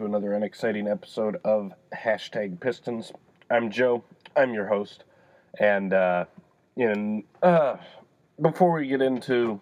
to 0.00 0.06
another 0.06 0.32
unexciting 0.32 0.88
episode 0.88 1.36
of 1.44 1.74
Hashtag 1.94 2.58
Pistons. 2.58 3.12
I'm 3.50 3.70
Joe. 3.70 4.02
I'm 4.34 4.54
your 4.54 4.66
host. 4.66 5.04
And, 5.58 5.92
uh, 5.92 6.24
know, 6.88 7.22
uh, 7.42 7.76
before 8.40 8.72
we 8.72 8.86
get 8.86 9.02
into 9.02 9.60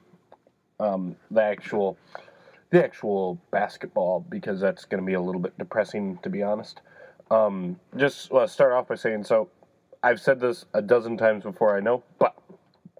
um, 0.78 1.16
the 1.32 1.42
actual 1.42 1.98
the 2.70 2.84
actual 2.84 3.40
basketball, 3.50 4.24
because 4.28 4.60
that's 4.60 4.84
going 4.84 5.02
to 5.02 5.06
be 5.06 5.14
a 5.14 5.20
little 5.20 5.40
bit 5.40 5.58
depressing, 5.58 6.20
to 6.22 6.30
be 6.30 6.44
honest, 6.44 6.82
um, 7.32 7.80
just 7.96 8.30
uh, 8.30 8.46
start 8.46 8.72
off 8.72 8.86
by 8.86 8.94
saying, 8.94 9.24
so 9.24 9.48
I've 10.04 10.20
said 10.20 10.38
this 10.38 10.66
a 10.72 10.80
dozen 10.80 11.16
times 11.16 11.42
before, 11.42 11.76
I 11.76 11.80
know, 11.80 12.04
but 12.20 12.36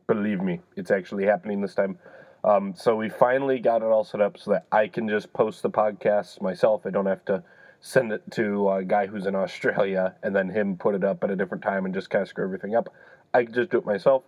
believe 0.08 0.40
me, 0.40 0.58
it's 0.74 0.90
actually 0.90 1.26
happening 1.26 1.60
this 1.60 1.76
time. 1.76 2.00
Um, 2.44 2.74
so 2.76 2.96
we 2.96 3.08
finally 3.08 3.58
got 3.58 3.82
it 3.82 3.86
all 3.86 4.04
set 4.04 4.20
up 4.20 4.38
so 4.38 4.52
that 4.52 4.66
I 4.70 4.88
can 4.88 5.08
just 5.08 5.32
post 5.32 5.62
the 5.62 5.70
podcast 5.70 6.40
myself. 6.40 6.86
I 6.86 6.90
don't 6.90 7.06
have 7.06 7.24
to 7.26 7.42
send 7.80 8.12
it 8.12 8.22
to 8.32 8.70
a 8.70 8.84
guy 8.84 9.06
who's 9.06 9.26
in 9.26 9.34
Australia 9.34 10.14
and 10.22 10.34
then 10.34 10.48
him 10.48 10.76
put 10.76 10.94
it 10.94 11.04
up 11.04 11.22
at 11.24 11.30
a 11.30 11.36
different 11.36 11.62
time 11.62 11.84
and 11.84 11.94
just 11.94 12.10
kind 12.10 12.22
of 12.22 12.28
screw 12.28 12.44
everything 12.44 12.74
up. 12.74 12.92
I 13.34 13.44
can 13.44 13.54
just 13.54 13.70
do 13.70 13.78
it 13.78 13.86
myself. 13.86 14.22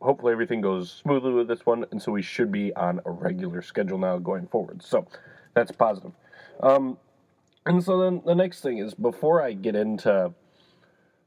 Hopefully 0.00 0.32
everything 0.32 0.60
goes 0.60 0.90
smoothly 0.90 1.32
with 1.32 1.48
this 1.48 1.64
one, 1.64 1.86
and 1.90 2.00
so 2.00 2.12
we 2.12 2.20
should 2.22 2.52
be 2.52 2.74
on 2.74 3.00
a 3.06 3.10
regular 3.10 3.62
schedule 3.62 3.98
now 3.98 4.18
going 4.18 4.46
forward. 4.46 4.82
So 4.82 5.06
that's 5.54 5.72
positive. 5.72 6.12
Um, 6.60 6.98
and 7.64 7.82
so 7.82 7.98
then 8.00 8.22
the 8.24 8.34
next 8.34 8.60
thing 8.60 8.78
is 8.78 8.94
before 8.94 9.42
I 9.42 9.52
get 9.52 9.74
into 9.74 10.32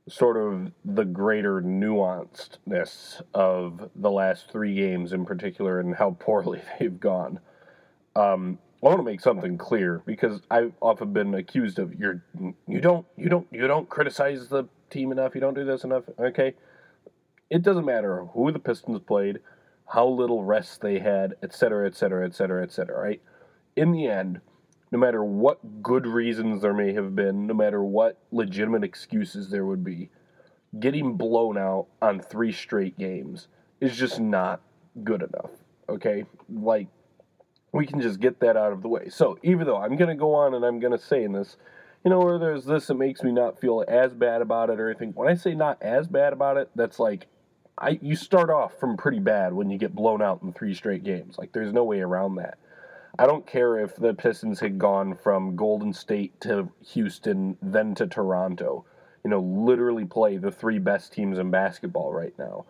sort 0.09 0.37
of 0.37 0.71
the 0.83 1.05
greater 1.05 1.61
nuancedness 1.61 3.21
of 3.33 3.89
the 3.95 4.11
last 4.11 4.51
three 4.51 4.75
games 4.75 5.13
in 5.13 5.25
particular 5.25 5.79
and 5.79 5.95
how 5.95 6.11
poorly 6.19 6.61
they've 6.79 6.99
gone. 6.99 7.39
Um, 8.15 8.57
I 8.81 8.87
want 8.87 8.99
to 8.99 9.03
make 9.03 9.19
something 9.19 9.57
clear 9.57 10.01
because 10.05 10.41
I've 10.49 10.73
often 10.81 11.11
been 11.11 11.33
accused 11.33 11.79
of 11.79 11.93
you're 11.95 12.23
you 12.65 12.79
don't 12.79 13.05
you 13.17 13.27
don't 13.27 13.47
you 13.51 13.67
don't 13.67 13.89
criticize 13.89 14.47
the 14.47 14.65
team 14.89 15.11
enough, 15.11 15.35
you 15.35 15.41
don't 15.41 15.53
do 15.53 15.65
this 15.65 15.83
enough. 15.83 16.03
Okay, 16.17 16.55
it 17.49 17.61
doesn't 17.61 17.85
matter 17.85 18.25
who 18.33 18.51
the 18.51 18.59
Pistons 18.59 19.01
played, 19.05 19.39
how 19.93 20.07
little 20.07 20.43
rest 20.43 20.81
they 20.81 20.99
had, 20.99 21.35
etc., 21.43 21.87
etc., 21.87 22.25
etc., 22.25 22.63
etc. 22.63 22.97
Right? 22.97 23.21
In 23.75 23.91
the 23.91 24.07
end, 24.07 24.39
no 24.91 24.97
matter 24.97 25.23
what 25.23 25.83
good 25.83 26.07
reasons 26.07 26.61
there 26.61 26.73
may 26.73 26.93
have 26.93 27.15
been, 27.15 27.47
no 27.47 27.53
matter 27.53 27.83
what 27.83 28.17
legitimate 28.31 28.83
excuses 28.83 29.49
there 29.49 29.65
would 29.65 29.83
be, 29.83 30.09
getting 30.79 31.15
blown 31.15 31.57
out 31.57 31.87
on 32.01 32.19
three 32.19 32.51
straight 32.51 32.97
games 32.97 33.47
is 33.81 33.95
just 33.95 34.19
not 34.19 34.61
good 35.03 35.21
enough. 35.21 35.51
Okay? 35.87 36.25
Like, 36.49 36.87
we 37.71 37.85
can 37.85 38.01
just 38.01 38.19
get 38.19 38.39
that 38.39 38.57
out 38.57 38.71
of 38.71 38.81
the 38.81 38.87
way. 38.87 39.09
So, 39.09 39.37
even 39.43 39.67
though 39.67 39.77
I'm 39.77 39.95
going 39.95 40.09
to 40.09 40.15
go 40.15 40.33
on 40.33 40.53
and 40.53 40.65
I'm 40.65 40.79
going 40.79 40.97
to 40.97 41.03
say 41.03 41.23
in 41.23 41.33
this, 41.33 41.57
you 42.03 42.09
know, 42.09 42.19
where 42.19 42.39
there's 42.39 42.65
this 42.65 42.87
that 42.87 42.95
makes 42.95 43.23
me 43.23 43.31
not 43.31 43.59
feel 43.59 43.83
as 43.87 44.13
bad 44.13 44.41
about 44.41 44.69
it 44.69 44.79
or 44.79 44.89
anything. 44.89 45.11
When 45.13 45.27
I 45.27 45.35
say 45.35 45.53
not 45.53 45.81
as 45.81 46.07
bad 46.07 46.33
about 46.33 46.57
it, 46.57 46.69
that's 46.75 46.99
like, 46.99 47.27
I 47.77 47.99
you 48.01 48.15
start 48.15 48.49
off 48.49 48.77
from 48.79 48.97
pretty 48.97 49.19
bad 49.19 49.53
when 49.53 49.69
you 49.69 49.77
get 49.77 49.95
blown 49.95 50.21
out 50.21 50.41
in 50.41 50.51
three 50.51 50.73
straight 50.73 51.03
games. 51.03 51.37
Like, 51.37 51.53
there's 51.53 51.73
no 51.73 51.83
way 51.83 52.01
around 52.01 52.35
that. 52.35 52.57
I 53.19 53.27
don't 53.27 53.45
care 53.45 53.77
if 53.77 53.97
the 53.97 54.13
Pistons 54.13 54.61
had 54.61 54.79
gone 54.79 55.13
from 55.13 55.57
Golden 55.57 55.91
State 55.91 56.39
to 56.39 56.69
Houston, 56.93 57.57
then 57.61 57.93
to 57.95 58.07
Toronto. 58.07 58.85
You 59.25 59.29
know, 59.29 59.41
literally 59.41 60.05
play 60.05 60.37
the 60.37 60.51
three 60.51 60.79
best 60.79 61.11
teams 61.11 61.37
in 61.37 61.51
basketball 61.51 62.13
right 62.13 62.33
now, 62.39 62.63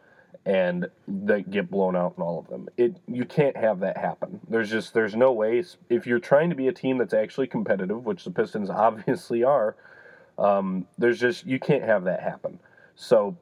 and 0.48 0.90
they 1.08 1.44
get 1.44 1.70
blown 1.70 1.96
out 1.96 2.16
in 2.18 2.24
all 2.24 2.40
of 2.40 2.48
them. 2.48 2.68
It 2.78 3.00
you 3.08 3.26
can't 3.26 3.56
have 3.58 3.80
that 3.82 3.98
happen. 3.98 4.40
There's 4.50 4.72
just 4.72 4.96
there's 4.96 5.16
no 5.16 5.32
way. 5.32 5.64
If 5.88 6.08
you're 6.08 6.18
trying 6.18 6.50
to 6.50 6.56
be 6.56 6.68
a 6.68 6.74
team 6.74 6.98
that's 6.98 7.14
actually 7.14 7.46
competitive, 7.46 8.04
which 8.04 8.24
the 8.24 8.32
Pistons 8.32 8.70
obviously 8.72 9.44
are, 9.44 9.76
um, 10.40 10.88
there's 10.98 11.20
just 11.20 11.46
you 11.46 11.60
can't 11.60 11.84
have 11.84 12.06
that 12.06 12.24
happen. 12.24 12.60
So 12.96 13.38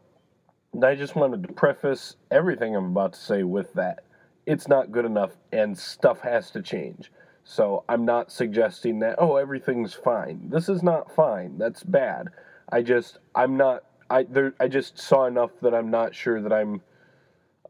I 0.83 0.93
just 0.95 1.15
wanted 1.15 1.43
to 1.43 1.53
preface 1.53 2.17
everything 2.31 2.75
I'm 2.75 2.91
about 2.91 3.13
to 3.13 3.19
say 3.19 3.43
with 3.43 3.71
that 3.75 4.03
it's 4.47 4.67
not 4.67 4.91
good 4.91 5.05
enough 5.05 5.37
and 5.51 5.77
stuff 5.77 6.21
has 6.21 6.49
to 6.51 6.61
change. 6.61 7.11
So 7.43 7.83
I'm 7.87 8.05
not 8.05 8.31
suggesting 8.31 8.99
that 8.99 9.15
oh 9.19 9.35
everything's 9.35 9.93
fine. 9.93 10.49
This 10.49 10.69
is 10.69 10.81
not 10.81 11.13
fine. 11.13 11.57
That's 11.57 11.83
bad. 11.83 12.29
I 12.71 12.81
just 12.81 13.19
I'm 13.35 13.57
not 13.57 13.83
I 14.09 14.23
there 14.23 14.55
I 14.59 14.67
just 14.67 14.97
saw 14.97 15.25
enough 15.25 15.51
that 15.61 15.75
I'm 15.75 15.91
not 15.91 16.15
sure 16.15 16.41
that 16.41 16.53
I'm 16.53 16.81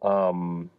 um 0.02 0.70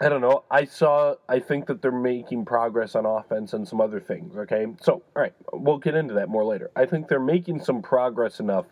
I 0.00 0.08
don't 0.08 0.20
know. 0.20 0.42
I 0.50 0.64
saw 0.64 1.14
I 1.28 1.38
think 1.38 1.66
that 1.66 1.80
they're 1.80 1.92
making 1.92 2.44
progress 2.44 2.96
on 2.96 3.06
offense 3.06 3.52
and 3.52 3.66
some 3.66 3.80
other 3.80 4.00
things, 4.00 4.36
okay? 4.36 4.66
So, 4.82 4.94
all 4.94 5.22
right, 5.22 5.34
we'll 5.52 5.78
get 5.78 5.94
into 5.94 6.14
that 6.14 6.28
more 6.28 6.44
later. 6.44 6.70
I 6.74 6.86
think 6.86 7.06
they're 7.06 7.20
making 7.20 7.60
some 7.62 7.80
progress 7.80 8.40
enough 8.40 8.66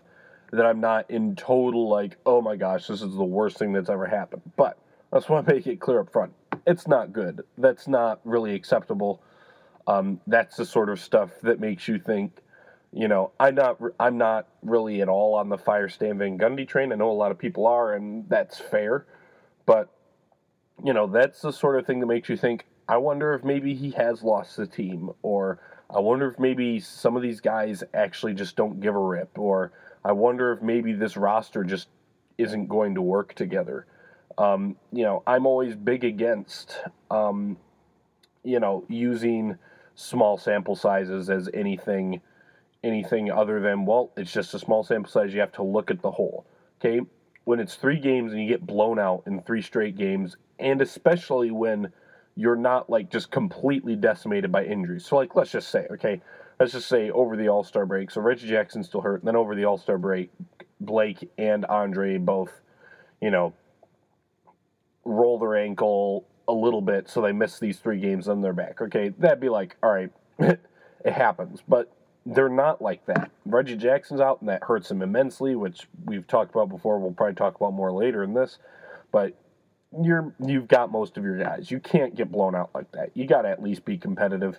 that 0.51 0.67
I'm 0.67 0.81
not 0.81 1.11
in 1.11 1.37
total 1.37 1.89
like, 1.89 2.17
"Oh 2.27 2.43
my 2.43 2.57
gosh, 2.57 2.89
this 2.89 3.03
is 3.03 3.15
the 3.15 3.25
worst 3.25 3.57
thing 3.57 3.73
that's 3.73 3.89
ever 3.89 4.07
happened." 4.07 4.43
But 4.57 4.77
I 5.13 5.17
just 5.17 5.29
want 5.29 5.47
to 5.47 5.55
make 5.55 5.67
it 5.67 5.79
clear 5.79 6.01
up 6.01 6.11
front. 6.11 6.33
It's 6.67 6.89
not 6.89 7.13
good. 7.13 7.43
That's 7.59 7.87
not 7.87 8.21
really 8.25 8.55
acceptable. 8.55 9.23
Um, 9.87 10.21
that's 10.27 10.57
the 10.57 10.65
sort 10.65 10.89
of 10.89 11.01
stuff 11.01 11.31
that 11.43 11.61
makes 11.61 11.87
you 11.87 11.99
think, 11.99 12.39
you 12.93 13.09
know, 13.09 13.33
I'm 13.39 13.57
not, 13.57 13.79
I'm 14.01 14.17
not 14.17 14.49
really 14.63 15.03
at 15.03 15.09
all 15.09 15.35
on 15.35 15.49
the 15.49 15.59
fire 15.59 15.89
Stan 15.89 16.19
Van 16.19 16.39
Gundy 16.39 16.67
train. 16.67 16.93
I 16.93 16.95
know 16.95 17.11
a 17.11 17.13
lot 17.13 17.31
of 17.31 17.39
people 17.39 17.67
are, 17.67 17.95
and 17.95 18.27
that's 18.29 18.59
fair. 18.59 19.07
But, 19.67 19.91
you 20.83 20.95
know, 20.95 21.07
that's 21.07 21.43
the 21.43 21.53
sort 21.53 21.79
of 21.79 21.87
thing 21.87 22.01
that 22.01 22.07
makes 22.07 22.29
you 22.29 22.37
think, 22.37 22.65
I 22.89 22.97
wonder 22.97 23.35
if 23.35 23.45
maybe 23.45 23.75
he 23.75 23.91
has 23.93 24.23
lost 24.23 24.57
the 24.57 24.67
team, 24.67 25.11
or 25.23 25.61
I 25.95 26.01
wonder 26.01 26.31
if 26.31 26.39
maybe 26.39 26.81
some 26.81 27.17
of 27.17 27.23
these 27.23 27.41
guys 27.41 27.85
actually 27.93 28.35
just 28.35 28.57
don't 28.57 28.81
give 28.81 28.95
a 28.95 28.99
rip, 28.99 29.39
or 29.39 29.73
I 30.05 30.13
wonder 30.13 30.53
if 30.53 30.63
maybe 30.63 30.93
this 30.93 31.17
roster 31.17 31.65
just 31.65 31.89
isn't 32.39 32.67
going 32.69 32.95
to 32.95 33.03
work 33.03 33.35
together. 33.35 33.87
Um, 34.39 34.77
you 34.93 35.05
know, 35.05 35.23
I'm 35.27 35.47
always 35.47 35.75
big 35.75 36.05
against, 36.05 36.79
um, 37.11 37.57
you 38.45 38.61
know, 38.61 38.85
using 38.89 39.59
small 39.95 40.39
sample 40.39 40.77
sizes 40.77 41.31
as 41.31 41.49
anything, 41.53 42.21
anything 42.83 43.31
other 43.31 43.61
than 43.61 43.87
well, 43.87 44.11
it's 44.17 44.33
just 44.33 44.55
a 44.55 44.59
small 44.59 44.83
sample 44.83 45.11
size. 45.11 45.33
You 45.35 45.41
have 45.41 45.53
to 45.53 45.63
look 45.63 45.91
at 45.91 46.03
the 46.03 46.11
whole. 46.11 46.47
Okay, 46.81 47.01
when 47.45 47.61
it's 47.61 47.75
three 47.77 47.99
games 47.99 48.33
and 48.33 48.43
you 48.43 48.49
get 48.49 48.67
blown 48.67 48.99
out 48.99 49.23
in 49.27 49.43
three 49.43 49.63
straight 49.63 49.97
games, 49.97 50.37
and 50.59 50.81
especially 50.81 51.51
when 51.51 51.93
you're 52.35 52.57
not 52.57 52.89
like 52.89 53.11
just 53.11 53.31
completely 53.31 53.97
decimated 53.97 54.51
by 54.51 54.65
injuries. 54.65 55.07
So 55.07 55.17
like, 55.17 55.35
let's 55.35 55.53
just 55.53 55.69
say, 55.69 55.87
okay, 55.93 56.21
let's 56.59 56.73
just 56.73 56.89
say 56.89 57.11
over 57.11 57.37
the 57.37 57.49
All 57.49 57.65
Star 57.65 57.87
break. 57.87 58.11
So 58.11 58.21
Reggie 58.21 58.49
Jackson 58.49 58.83
still 58.83 59.01
hurt, 59.01 59.21
and 59.21 59.29
then 59.29 59.37
over 59.37 59.55
the 59.55 59.65
All 59.65 59.79
Star 59.79 59.99
break, 59.99 60.31
Blake 60.81 61.31
and 61.39 61.65
Andre 61.67 62.19
both, 62.19 62.61
you 63.21 63.31
know, 63.31 63.53
roll 65.05 65.39
their 65.39 65.57
ankle 65.57 66.25
a 66.49 66.53
little 66.53 66.81
bit, 66.81 67.09
so 67.09 67.21
they 67.21 67.33
miss 67.33 67.59
these 67.59 67.79
three 67.79 67.99
games 67.99 68.29
on 68.29 68.41
their 68.41 68.53
back. 68.53 68.81
Okay, 68.81 69.11
that'd 69.19 69.41
be 69.41 69.49
like, 69.49 69.77
all 69.83 69.93
right, 69.93 70.11
it 70.39 70.63
happens, 71.13 71.63
but 71.67 71.93
they're 72.27 72.49
not 72.49 72.81
like 72.81 73.05
that. 73.07 73.31
Reggie 73.47 73.77
Jackson's 73.77 74.21
out, 74.21 74.41
and 74.41 74.49
that 74.49 74.63
hurts 74.65 74.91
him 74.91 75.03
immensely, 75.03 75.57
which 75.57 75.89
we've 76.05 76.27
talked 76.27 76.55
about 76.55 76.69
before. 76.69 76.99
We'll 76.99 77.13
probably 77.13 77.35
talk 77.35 77.57
about 77.57 77.73
more 77.73 77.93
later 77.93 78.23
in 78.23 78.35
this, 78.35 78.59
but 79.11 79.35
you're 80.01 80.33
you've 80.45 80.69
got 80.69 80.91
most 80.91 81.17
of 81.17 81.25
your 81.25 81.39
guys. 81.39 81.71
You 81.71 81.81
can't 81.81 82.15
get 82.15 82.31
blown 82.31 82.55
out 82.55 82.71
like 82.75 82.91
that. 82.93 83.11
You 83.15 83.27
got 83.27 83.43
to 83.43 83.49
at 83.49 83.63
least 83.63 83.85
be 83.85 83.99
competitive. 83.99 84.59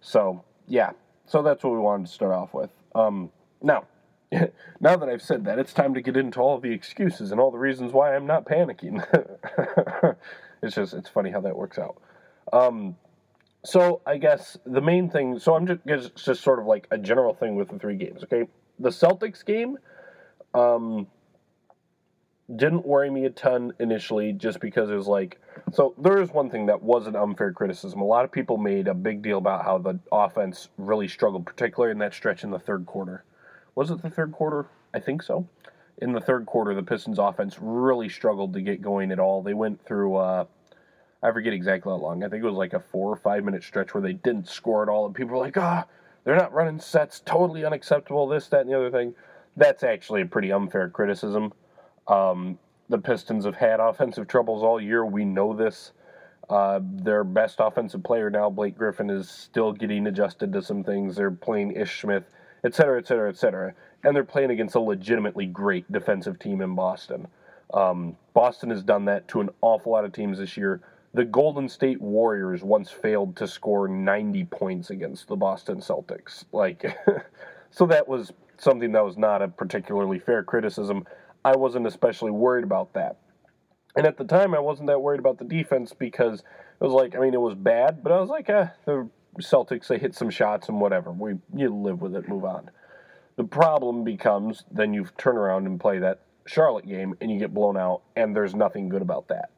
So 0.00 0.44
yeah, 0.66 0.90
so 1.26 1.42
that's 1.42 1.62
what 1.64 1.72
we 1.72 1.78
wanted 1.78 2.06
to 2.06 2.12
start 2.12 2.32
off 2.32 2.52
with. 2.52 2.70
Um, 2.94 3.30
now, 3.62 3.84
now 4.80 4.96
that 4.96 5.08
I've 5.08 5.22
said 5.22 5.44
that, 5.44 5.58
it's 5.58 5.72
time 5.72 5.94
to 5.94 6.00
get 6.00 6.16
into 6.16 6.40
all 6.40 6.58
the 6.58 6.72
excuses 6.72 7.32
and 7.32 7.40
all 7.40 7.50
the 7.50 7.58
reasons 7.58 7.92
why 7.92 8.14
I'm 8.14 8.26
not 8.26 8.44
panicking. 8.44 9.04
it's 10.62 10.74
just 10.74 10.94
it's 10.94 11.08
funny 11.08 11.30
how 11.30 11.40
that 11.40 11.56
works 11.56 11.78
out. 11.78 12.00
Um, 12.52 12.96
so 13.64 14.02
I 14.06 14.18
guess 14.18 14.58
the 14.66 14.80
main 14.80 15.10
thing. 15.10 15.38
So 15.38 15.54
I'm 15.54 15.66
just 15.66 16.16
just 16.16 16.42
sort 16.42 16.58
of 16.58 16.66
like 16.66 16.86
a 16.90 16.98
general 16.98 17.34
thing 17.34 17.56
with 17.56 17.68
the 17.68 17.78
three 17.78 17.96
games. 17.96 18.24
Okay, 18.24 18.44
the 18.78 18.90
Celtics 18.90 19.44
game 19.44 19.78
um, 20.52 21.06
didn't 22.54 22.84
worry 22.86 23.10
me 23.10 23.24
a 23.24 23.30
ton 23.30 23.72
initially, 23.78 24.32
just 24.32 24.60
because 24.60 24.90
it 24.90 24.94
was 24.94 25.06
like. 25.06 25.40
So 25.72 25.94
there 25.96 26.20
is 26.20 26.30
one 26.30 26.50
thing 26.50 26.66
that 26.66 26.82
was 26.82 27.06
an 27.06 27.16
unfair 27.16 27.52
criticism. 27.52 28.00
A 28.00 28.04
lot 28.04 28.24
of 28.24 28.32
people 28.32 28.58
made 28.58 28.88
a 28.88 28.94
big 28.94 29.22
deal 29.22 29.38
about 29.38 29.64
how 29.64 29.78
the 29.78 29.98
offense 30.12 30.68
really 30.76 31.08
struggled, 31.08 31.46
particularly 31.46 31.92
in 31.92 31.98
that 31.98 32.12
stretch 32.12 32.44
in 32.44 32.50
the 32.50 32.58
third 32.58 32.84
quarter 32.86 33.24
was 33.74 33.90
it 33.90 34.02
the 34.02 34.10
third 34.10 34.32
quarter? 34.32 34.66
I 34.92 35.00
think 35.00 35.22
so. 35.22 35.48
In 35.98 36.12
the 36.12 36.20
third 36.20 36.46
quarter, 36.46 36.74
the 36.74 36.82
Pistons 36.82 37.18
offense 37.18 37.58
really 37.60 38.08
struggled 38.08 38.52
to 38.54 38.60
get 38.60 38.82
going 38.82 39.12
at 39.12 39.18
all. 39.18 39.42
They 39.42 39.54
went 39.54 39.84
through, 39.84 40.16
uh, 40.16 40.44
I 41.22 41.32
forget 41.32 41.52
exactly 41.52 41.90
how 41.90 41.96
long. 41.96 42.24
I 42.24 42.28
think 42.28 42.42
it 42.42 42.46
was 42.46 42.56
like 42.56 42.72
a 42.72 42.80
four 42.80 43.12
or 43.12 43.16
five 43.16 43.44
minute 43.44 43.62
stretch 43.62 43.94
where 43.94 44.02
they 44.02 44.12
didn't 44.12 44.48
score 44.48 44.82
at 44.82 44.88
all, 44.88 45.06
and 45.06 45.14
people 45.14 45.36
were 45.36 45.44
like, 45.44 45.56
ah, 45.56 45.86
they're 46.24 46.36
not 46.36 46.52
running 46.52 46.80
sets, 46.80 47.20
totally 47.20 47.64
unacceptable, 47.64 48.26
this, 48.26 48.48
that, 48.48 48.62
and 48.62 48.70
the 48.70 48.76
other 48.76 48.90
thing. 48.90 49.14
That's 49.56 49.82
actually 49.84 50.22
a 50.22 50.26
pretty 50.26 50.50
unfair 50.52 50.88
criticism. 50.88 51.52
Um, 52.08 52.58
the 52.88 52.98
Pistons 52.98 53.44
have 53.44 53.56
had 53.56 53.80
offensive 53.80 54.26
troubles 54.26 54.62
all 54.62 54.80
year. 54.80 55.04
We 55.04 55.24
know 55.24 55.54
this. 55.54 55.92
Uh, 56.50 56.80
their 56.82 57.24
best 57.24 57.56
offensive 57.58 58.02
player 58.02 58.28
now, 58.28 58.50
Blake 58.50 58.76
Griffin, 58.76 59.08
is 59.08 59.30
still 59.30 59.72
getting 59.72 60.06
adjusted 60.06 60.52
to 60.52 60.60
some 60.60 60.84
things. 60.84 61.16
They're 61.16 61.30
playing 61.30 61.72
Ish 61.72 62.02
Smith, 62.02 62.24
et 62.64 62.74
cetera, 62.74 62.98
et 62.98 63.06
cetera, 63.06 63.28
et 63.28 63.36
cetera. 63.36 63.74
And 64.02 64.14
they're 64.14 64.24
playing 64.24 64.50
against 64.50 64.74
a 64.74 64.80
legitimately 64.80 65.46
great 65.46 65.90
defensive 65.92 66.38
team 66.38 66.60
in 66.60 66.74
Boston. 66.74 67.28
Um, 67.72 68.16
Boston 68.32 68.70
has 68.70 68.82
done 68.82 69.04
that 69.06 69.28
to 69.28 69.40
an 69.40 69.50
awful 69.60 69.92
lot 69.92 70.04
of 70.04 70.12
teams 70.12 70.38
this 70.38 70.56
year. 70.56 70.80
The 71.12 71.24
Golden 71.24 71.68
State 71.68 72.00
Warriors 72.00 72.62
once 72.62 72.90
failed 72.90 73.36
to 73.36 73.46
score 73.46 73.86
90 73.86 74.44
points 74.46 74.90
against 74.90 75.28
the 75.28 75.36
Boston 75.36 75.78
Celtics. 75.78 76.44
Like, 76.52 76.96
so 77.70 77.86
that 77.86 78.08
was 78.08 78.32
something 78.58 78.92
that 78.92 79.04
was 79.04 79.16
not 79.16 79.42
a 79.42 79.48
particularly 79.48 80.18
fair 80.18 80.42
criticism. 80.42 81.06
I 81.44 81.56
wasn't 81.56 81.86
especially 81.86 82.30
worried 82.30 82.64
about 82.64 82.94
that. 82.94 83.18
And 83.96 84.06
at 84.06 84.16
the 84.16 84.24
time, 84.24 84.54
I 84.54 84.58
wasn't 84.58 84.88
that 84.88 85.00
worried 85.00 85.20
about 85.20 85.38
the 85.38 85.44
defense 85.44 85.92
because 85.92 86.40
it 86.40 86.84
was 86.84 86.92
like, 86.92 87.14
I 87.14 87.20
mean, 87.20 87.34
it 87.34 87.40
was 87.40 87.54
bad, 87.54 88.02
but 88.02 88.10
I 88.10 88.20
was 88.20 88.28
like, 88.28 88.50
eh, 88.50 88.68
the 88.86 89.08
Celtics, 89.38 89.88
they 89.88 89.98
hit 89.98 90.14
some 90.14 90.30
shots 90.30 90.68
and 90.68 90.80
whatever. 90.80 91.10
We 91.10 91.34
You 91.54 91.74
live 91.74 92.00
with 92.00 92.14
it, 92.14 92.28
move 92.28 92.44
on. 92.44 92.70
The 93.36 93.44
problem 93.44 94.04
becomes 94.04 94.64
then 94.70 94.94
you 94.94 95.06
turn 95.18 95.36
around 95.36 95.66
and 95.66 95.80
play 95.80 95.98
that 95.98 96.20
Charlotte 96.46 96.86
game 96.86 97.14
and 97.20 97.30
you 97.30 97.38
get 97.38 97.52
blown 97.52 97.76
out, 97.76 98.02
and 98.16 98.34
there's 98.34 98.54
nothing 98.54 98.88
good 98.88 99.02
about 99.02 99.28
that. 99.28 99.50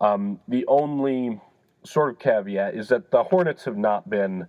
Um, 0.00 0.40
the 0.46 0.64
only 0.66 1.40
sort 1.84 2.10
of 2.10 2.18
caveat 2.18 2.74
is 2.74 2.88
that 2.88 3.10
the 3.10 3.24
Hornets 3.24 3.64
have 3.64 3.76
not 3.76 4.08
been 4.08 4.46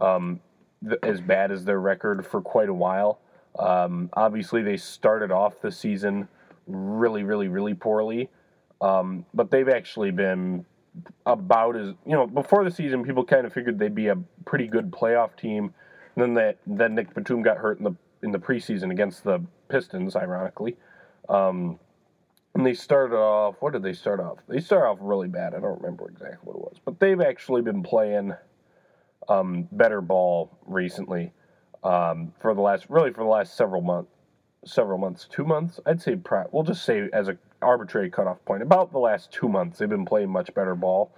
um, 0.00 0.40
th- 0.82 1.00
as 1.02 1.20
bad 1.20 1.52
as 1.52 1.64
their 1.64 1.80
record 1.80 2.24
for 2.26 2.40
quite 2.40 2.68
a 2.68 2.74
while. 2.74 3.20
Um, 3.58 4.08
obviously, 4.12 4.62
they 4.62 4.76
started 4.76 5.30
off 5.30 5.60
the 5.60 5.72
season 5.72 6.28
really, 6.66 7.24
really, 7.24 7.48
really 7.48 7.74
poorly, 7.74 8.30
um, 8.80 9.26
but 9.34 9.50
they've 9.50 9.68
actually 9.68 10.10
been 10.10 10.64
about 11.26 11.76
as 11.76 11.88
you 12.06 12.12
know 12.12 12.26
before 12.26 12.64
the 12.64 12.70
season. 12.70 13.04
People 13.04 13.24
kind 13.24 13.46
of 13.46 13.52
figured 13.52 13.78
they'd 13.78 13.94
be 13.94 14.08
a 14.08 14.16
pretty 14.44 14.66
good 14.66 14.90
playoff 14.90 15.36
team. 15.36 15.72
And 16.14 16.24
then 16.24 16.34
that 16.34 16.58
then 16.66 16.94
Nick 16.94 17.14
Batum 17.14 17.42
got 17.42 17.58
hurt 17.58 17.78
in 17.78 17.84
the 17.84 17.94
in 18.22 18.32
the 18.32 18.38
preseason 18.38 18.90
against 18.90 19.24
the 19.24 19.40
Pistons, 19.68 20.16
ironically. 20.16 20.76
Um, 21.28 21.78
and 22.54 22.66
they 22.66 22.74
started 22.74 23.14
off. 23.14 23.56
What 23.60 23.72
did 23.72 23.82
they 23.82 23.92
start 23.92 24.20
off? 24.20 24.38
They 24.48 24.60
started 24.60 24.88
off 24.88 24.98
really 25.00 25.28
bad. 25.28 25.54
I 25.54 25.60
don't 25.60 25.80
remember 25.80 26.08
exactly 26.08 26.38
what 26.42 26.56
it 26.56 26.62
was, 26.62 26.76
but 26.84 26.98
they've 26.98 27.20
actually 27.20 27.62
been 27.62 27.82
playing 27.82 28.34
um, 29.28 29.68
better 29.72 30.00
ball 30.00 30.50
recently 30.66 31.32
um, 31.84 32.32
for 32.40 32.54
the 32.54 32.60
last, 32.60 32.86
really 32.88 33.12
for 33.12 33.22
the 33.22 33.30
last 33.30 33.56
several 33.56 33.82
months. 33.82 34.10
Several 34.64 34.98
months, 34.98 35.28
two 35.30 35.44
months. 35.44 35.78
I'd 35.86 36.02
say. 36.02 36.16
We'll 36.50 36.64
just 36.64 36.84
say 36.84 37.08
as 37.12 37.28
a 37.28 37.38
arbitrary 37.62 38.10
cutoff 38.10 38.44
point, 38.44 38.62
about 38.62 38.92
the 38.92 38.98
last 38.98 39.32
two 39.32 39.48
months, 39.48 39.78
they've 39.78 39.88
been 39.88 40.04
playing 40.04 40.30
much 40.30 40.52
better 40.54 40.74
ball. 40.74 41.12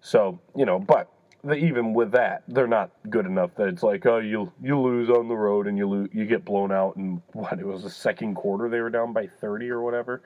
So 0.00 0.38
you 0.56 0.66
know, 0.66 0.78
but 0.78 1.08
the, 1.44 1.54
even 1.54 1.94
with 1.94 2.12
that, 2.12 2.44
they're 2.48 2.66
not 2.66 2.90
good 3.10 3.26
enough 3.26 3.54
that 3.56 3.68
it's 3.68 3.82
like, 3.82 4.06
oh, 4.06 4.18
you 4.18 4.52
you 4.62 4.80
lose 4.80 5.10
on 5.10 5.28
the 5.28 5.36
road 5.36 5.66
and 5.66 5.76
you 5.76 5.88
lose, 5.88 6.08
you 6.12 6.24
get 6.24 6.44
blown 6.44 6.72
out. 6.72 6.96
And 6.96 7.20
what 7.32 7.58
it 7.58 7.66
was 7.66 7.82
the 7.82 7.90
second 7.90 8.34
quarter, 8.34 8.68
they 8.68 8.80
were 8.80 8.90
down 8.90 9.12
by 9.12 9.26
thirty 9.26 9.70
or 9.70 9.82
whatever. 9.82 10.22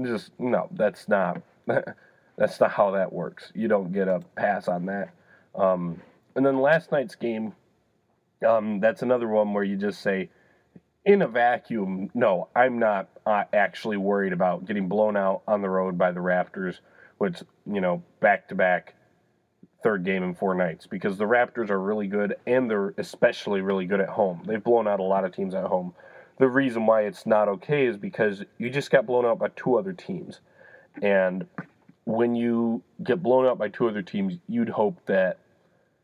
Just 0.00 0.30
no, 0.38 0.68
that's 0.72 1.08
not 1.08 1.42
that's 2.36 2.60
not 2.60 2.70
how 2.70 2.90
that 2.92 3.12
works. 3.12 3.52
You 3.54 3.68
don't 3.68 3.92
get 3.92 4.08
a 4.08 4.20
pass 4.36 4.68
on 4.68 4.86
that. 4.86 5.10
Um, 5.54 6.00
and 6.34 6.44
then 6.44 6.60
last 6.60 6.92
night's 6.92 7.14
game, 7.14 7.54
um, 8.46 8.80
that's 8.80 9.02
another 9.02 9.28
one 9.28 9.52
where 9.52 9.64
you 9.64 9.76
just 9.76 10.00
say, 10.00 10.30
in 11.04 11.22
a 11.22 11.28
vacuum, 11.28 12.10
no, 12.14 12.48
I'm 12.54 12.78
not 12.78 13.08
uh, 13.26 13.44
actually 13.52 13.96
worried 13.96 14.32
about 14.32 14.66
getting 14.66 14.88
blown 14.88 15.16
out 15.16 15.42
on 15.48 15.62
the 15.62 15.68
road 15.68 15.98
by 15.98 16.12
the 16.12 16.20
Raptors, 16.20 16.78
which, 17.18 17.42
you 17.66 17.80
know, 17.80 18.02
back 18.20 18.48
to 18.48 18.54
back 18.54 18.94
third 19.82 20.04
game 20.04 20.22
in 20.22 20.34
four 20.34 20.54
nights, 20.54 20.86
because 20.86 21.18
the 21.18 21.24
Raptors 21.24 21.70
are 21.70 21.80
really 21.80 22.06
good 22.06 22.36
and 22.46 22.70
they're 22.70 22.94
especially 22.98 23.62
really 23.62 23.84
good 23.84 24.00
at 24.00 24.08
home. 24.08 24.42
They've 24.46 24.62
blown 24.62 24.86
out 24.86 25.00
a 25.00 25.04
lot 25.04 25.24
of 25.24 25.34
teams 25.34 25.54
at 25.54 25.64
home. 25.64 25.92
The 26.38 26.48
reason 26.48 26.86
why 26.86 27.02
it's 27.02 27.26
not 27.26 27.48
okay 27.48 27.86
is 27.86 27.96
because 27.96 28.44
you 28.58 28.70
just 28.70 28.90
got 28.90 29.06
blown 29.06 29.26
out 29.26 29.40
by 29.40 29.48
two 29.56 29.76
other 29.76 29.92
teams. 29.92 30.40
And 31.02 31.46
when 32.04 32.36
you 32.36 32.82
get 33.02 33.22
blown 33.22 33.46
out 33.46 33.58
by 33.58 33.68
two 33.68 33.88
other 33.88 34.02
teams, 34.02 34.34
you'd 34.48 34.68
hope 34.68 34.98
that 35.06 35.38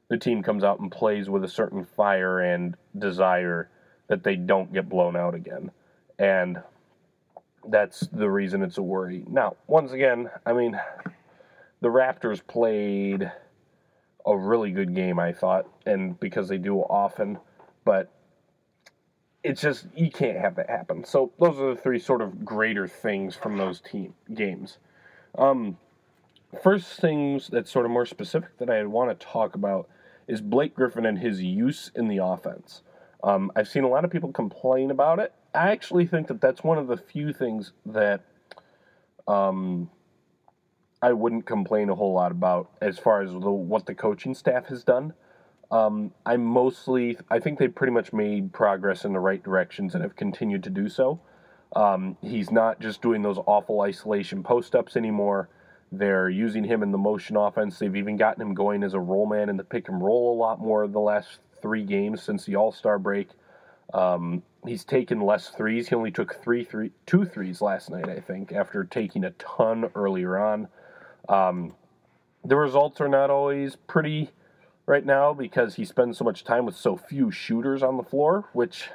the 0.09 0.19
team 0.19 0.43
comes 0.43 0.65
out 0.65 0.81
and 0.81 0.91
plays 0.91 1.31
with 1.31 1.45
a 1.45 1.49
certain 1.49 1.85
fire 1.85 2.41
and 2.41 2.77
desire 2.99 3.69
that 4.09 4.25
they 4.25 4.37
don't 4.37 4.73
get 4.73 4.89
blown 4.89 5.17
out 5.17 5.35
again. 5.35 5.71
And 6.19 6.63
that's 7.69 8.01
the 8.13 8.29
reason 8.29 8.63
it's 8.63 8.79
a 8.79 8.83
worry. 8.83 9.25
Now, 9.29 9.57
once 9.67 9.93
again, 9.93 10.31
I 10.45 10.53
mean, 10.53 10.79
the 11.81 11.89
Raptors 11.89 12.45
played 12.47 13.31
a 14.27 14.37
really 14.37 14.71
good 14.71 14.95
game, 14.95 15.19
I 15.19 15.33
thought, 15.33 15.67
and 15.87 16.19
because 16.19 16.49
they 16.49 16.59
do 16.59 16.81
often, 16.81 17.39
but 17.85 18.11
it's 19.43 19.61
just 19.61 19.87
you 19.95 20.11
can't 20.11 20.39
have 20.39 20.57
that 20.57 20.69
happen. 20.69 21.05
So 21.05 21.33
those 21.39 21.59
are 21.59 21.75
the 21.75 21.81
three 21.81 21.99
sort 21.99 22.21
of 22.21 22.45
greater 22.45 22.87
things 22.89 23.37
from 23.37 23.57
those 23.57 23.81
team 23.81 24.15
games. 24.35 24.79
Um, 25.37 25.79
first 26.63 27.01
things 27.01 27.49
that's 27.49 27.71
sort 27.71 27.87
of 27.87 27.93
more 27.93 28.07
specific 28.07 28.59
that 28.59 28.69
I 28.71 28.85
want 28.85 29.19
to 29.19 29.27
talk 29.27 29.55
about 29.55 29.89
is 30.27 30.41
Blake 30.41 30.75
Griffin 30.75 31.07
and 31.07 31.19
his 31.19 31.43
use 31.43 31.91
in 31.95 32.09
the 32.09 32.19
offense. 32.19 32.83
Um, 33.23 33.50
I've 33.56 33.69
seen 33.69 33.85
a 33.85 33.88
lot 33.88 34.05
of 34.05 34.11
people 34.11 34.32
complain 34.32 34.91
about 34.91 35.19
it. 35.19 35.32
I 35.55 35.70
actually 35.70 36.06
think 36.06 36.29
that 36.29 36.41
that's 36.41 36.62
one 36.62 36.79
of 36.79 36.87
the 36.87 36.97
few 36.97 37.32
things 37.32 37.73
that 37.87 38.23
um, 39.26 39.91
I 41.03 41.12
wouldn't 41.12 41.47
complain 41.47 41.91
a 41.91 41.94
whole 41.94 42.12
lot 42.12 42.32
about 42.32 42.70
as 42.81 42.99
far 42.99 43.23
as 43.23 43.32
the, 43.32 43.38
what 43.38 43.87
the 43.87 43.94
coaching 43.94 44.35
staff 44.35 44.67
has 44.67 44.85
done. 44.85 45.15
Um, 45.70 46.12
I 46.25 46.37
mostly, 46.37 47.19
I 47.29 47.41
think 47.41 47.59
they 47.59 47.69
pretty 47.69 47.93
much 47.93 48.12
made 48.12 48.53
progress 48.53 49.05
in 49.05 49.12
the 49.12 49.21
right 49.21 49.43
directions 49.43 49.94
and 49.94 50.03
have 50.03 50.17
continued 50.17 50.62
to 50.64 50.71
do 50.71 50.88
so. 50.88 51.21
Um, 51.76 52.17
he's 52.23 52.50
not 52.50 52.81
just 52.81 53.03
doing 53.03 53.23
those 53.23 53.38
awful 53.47 53.82
isolation 53.82 54.43
post 54.43 54.75
ups 54.75 54.97
anymore. 54.97 55.50
They're 55.93 56.31
using 56.31 56.64
him 56.64 56.82
in 56.82 56.93
the 56.93 56.99
motion 56.99 57.37
offense. 57.37 57.79
They've 57.79 57.94
even 57.97 58.17
gotten 58.17 58.41
him 58.43 58.55
going 58.55 58.82
as 58.82 58.94
a 58.94 59.00
roll 59.00 59.26
man 59.26 59.49
in 59.49 59.56
the 59.56 59.64
pick 59.64 59.88
and 59.88 60.03
roll 60.03 60.35
a 60.35 60.38
lot 60.38 60.61
more 60.61 60.87
the 60.87 61.00
last 61.00 61.38
three 61.61 61.85
games 61.85 62.23
since 62.23 62.45
the 62.45 62.57
All 62.57 62.73
Star 62.73 62.99
break. 62.99 63.29
Um, 63.93 64.43
he's 64.67 64.85
taken 64.85 65.21
less 65.21 65.49
threes. 65.49 65.88
He 65.88 65.95
only 65.95 66.11
took 66.11 66.43
three, 66.43 66.65
three, 66.65 66.93
two 67.07 67.25
threes 67.25 67.62
last 67.62 67.91
night, 67.91 68.09
I 68.09 68.21
think, 68.21 68.53
after 68.53 68.85
taking 68.85 69.25
a 69.25 69.31
ton 69.33 69.91
earlier 69.95 70.38
on. 70.38 70.69
Um, 71.29 71.75
the 72.45 72.57
results 72.57 73.00
are 73.00 73.09
not 73.09 73.31
always 73.31 73.77
pretty 73.77 74.31
right 74.87 75.05
now 75.05 75.35
because 75.35 75.75
he 75.75 75.85
spends 75.85 76.19
so 76.19 76.25
much 76.25 76.45
time 76.45 76.65
with 76.65 76.77
so 76.77 76.97
few 76.97 77.31
shooters 77.31 77.83
on 77.83 77.97
the 77.97 78.03
floor, 78.03 78.49
which, 78.53 78.88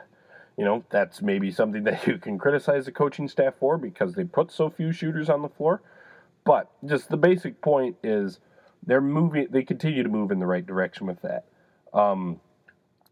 you 0.58 0.66
know, 0.66 0.84
that's 0.90 1.22
maybe 1.22 1.52
something 1.52 1.84
that 1.86 2.06
you 2.08 2.18
can 2.18 2.38
criticize 2.38 2.86
the 2.86 2.92
coaching 2.92 3.28
staff 3.28 3.54
for 3.60 3.78
because 3.78 4.14
they 4.14 4.24
put 4.24 4.52
so 4.52 4.70
few 4.70 4.92
shooters 4.92 5.30
on 5.30 5.42
the 5.42 5.50
floor. 5.50 5.82
But 6.46 6.70
just 6.86 7.10
the 7.10 7.18
basic 7.18 7.62
point 7.62 7.96
is 8.04 8.40
they're 8.86 9.02
moving. 9.02 9.48
They 9.50 9.64
continue 9.64 10.04
to 10.04 10.10
move 10.10 10.32
in 10.32 10.40
the 10.40 10.46
right 10.46 10.66
direction 10.66 11.08
with 11.08 11.22
that. 11.22 11.46
Um, 11.94 12.42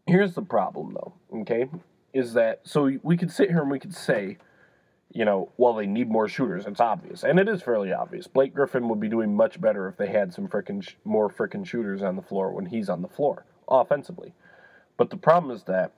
here's 0.06 0.34
the 0.34 0.42
problem, 0.42 0.94
though. 0.94 1.14
Okay, 1.40 1.68
is 2.12 2.34
that 2.34 2.60
so 2.64 2.90
we 3.02 3.16
could 3.16 3.30
sit 3.30 3.48
here 3.48 3.62
and 3.62 3.70
we 3.70 3.78
could 3.78 3.94
say, 3.94 4.38
you 5.12 5.24
know, 5.24 5.50
well 5.56 5.74
they 5.74 5.86
need 5.86 6.10
more 6.10 6.28
shooters. 6.28 6.66
It's 6.66 6.80
obvious, 6.80 7.22
and 7.22 7.38
it 7.38 7.48
is 7.48 7.62
fairly 7.62 7.92
obvious. 7.92 8.26
Blake 8.26 8.54
Griffin 8.54 8.88
would 8.88 9.00
be 9.00 9.08
doing 9.08 9.34
much 9.34 9.60
better 9.60 9.88
if 9.88 9.96
they 9.96 10.08
had 10.08 10.32
some 10.32 10.48
frickin' 10.48 10.82
sh- 10.82 10.94
more 11.04 11.28
frickin' 11.28 11.66
shooters 11.66 12.02
on 12.02 12.16
the 12.16 12.22
floor 12.22 12.52
when 12.52 12.66
he's 12.66 12.88
on 12.88 13.02
the 13.02 13.08
floor 13.08 13.46
offensively. 13.68 14.34
But 14.96 15.10
the 15.10 15.16
problem 15.16 15.54
is 15.54 15.64
that 15.64 15.92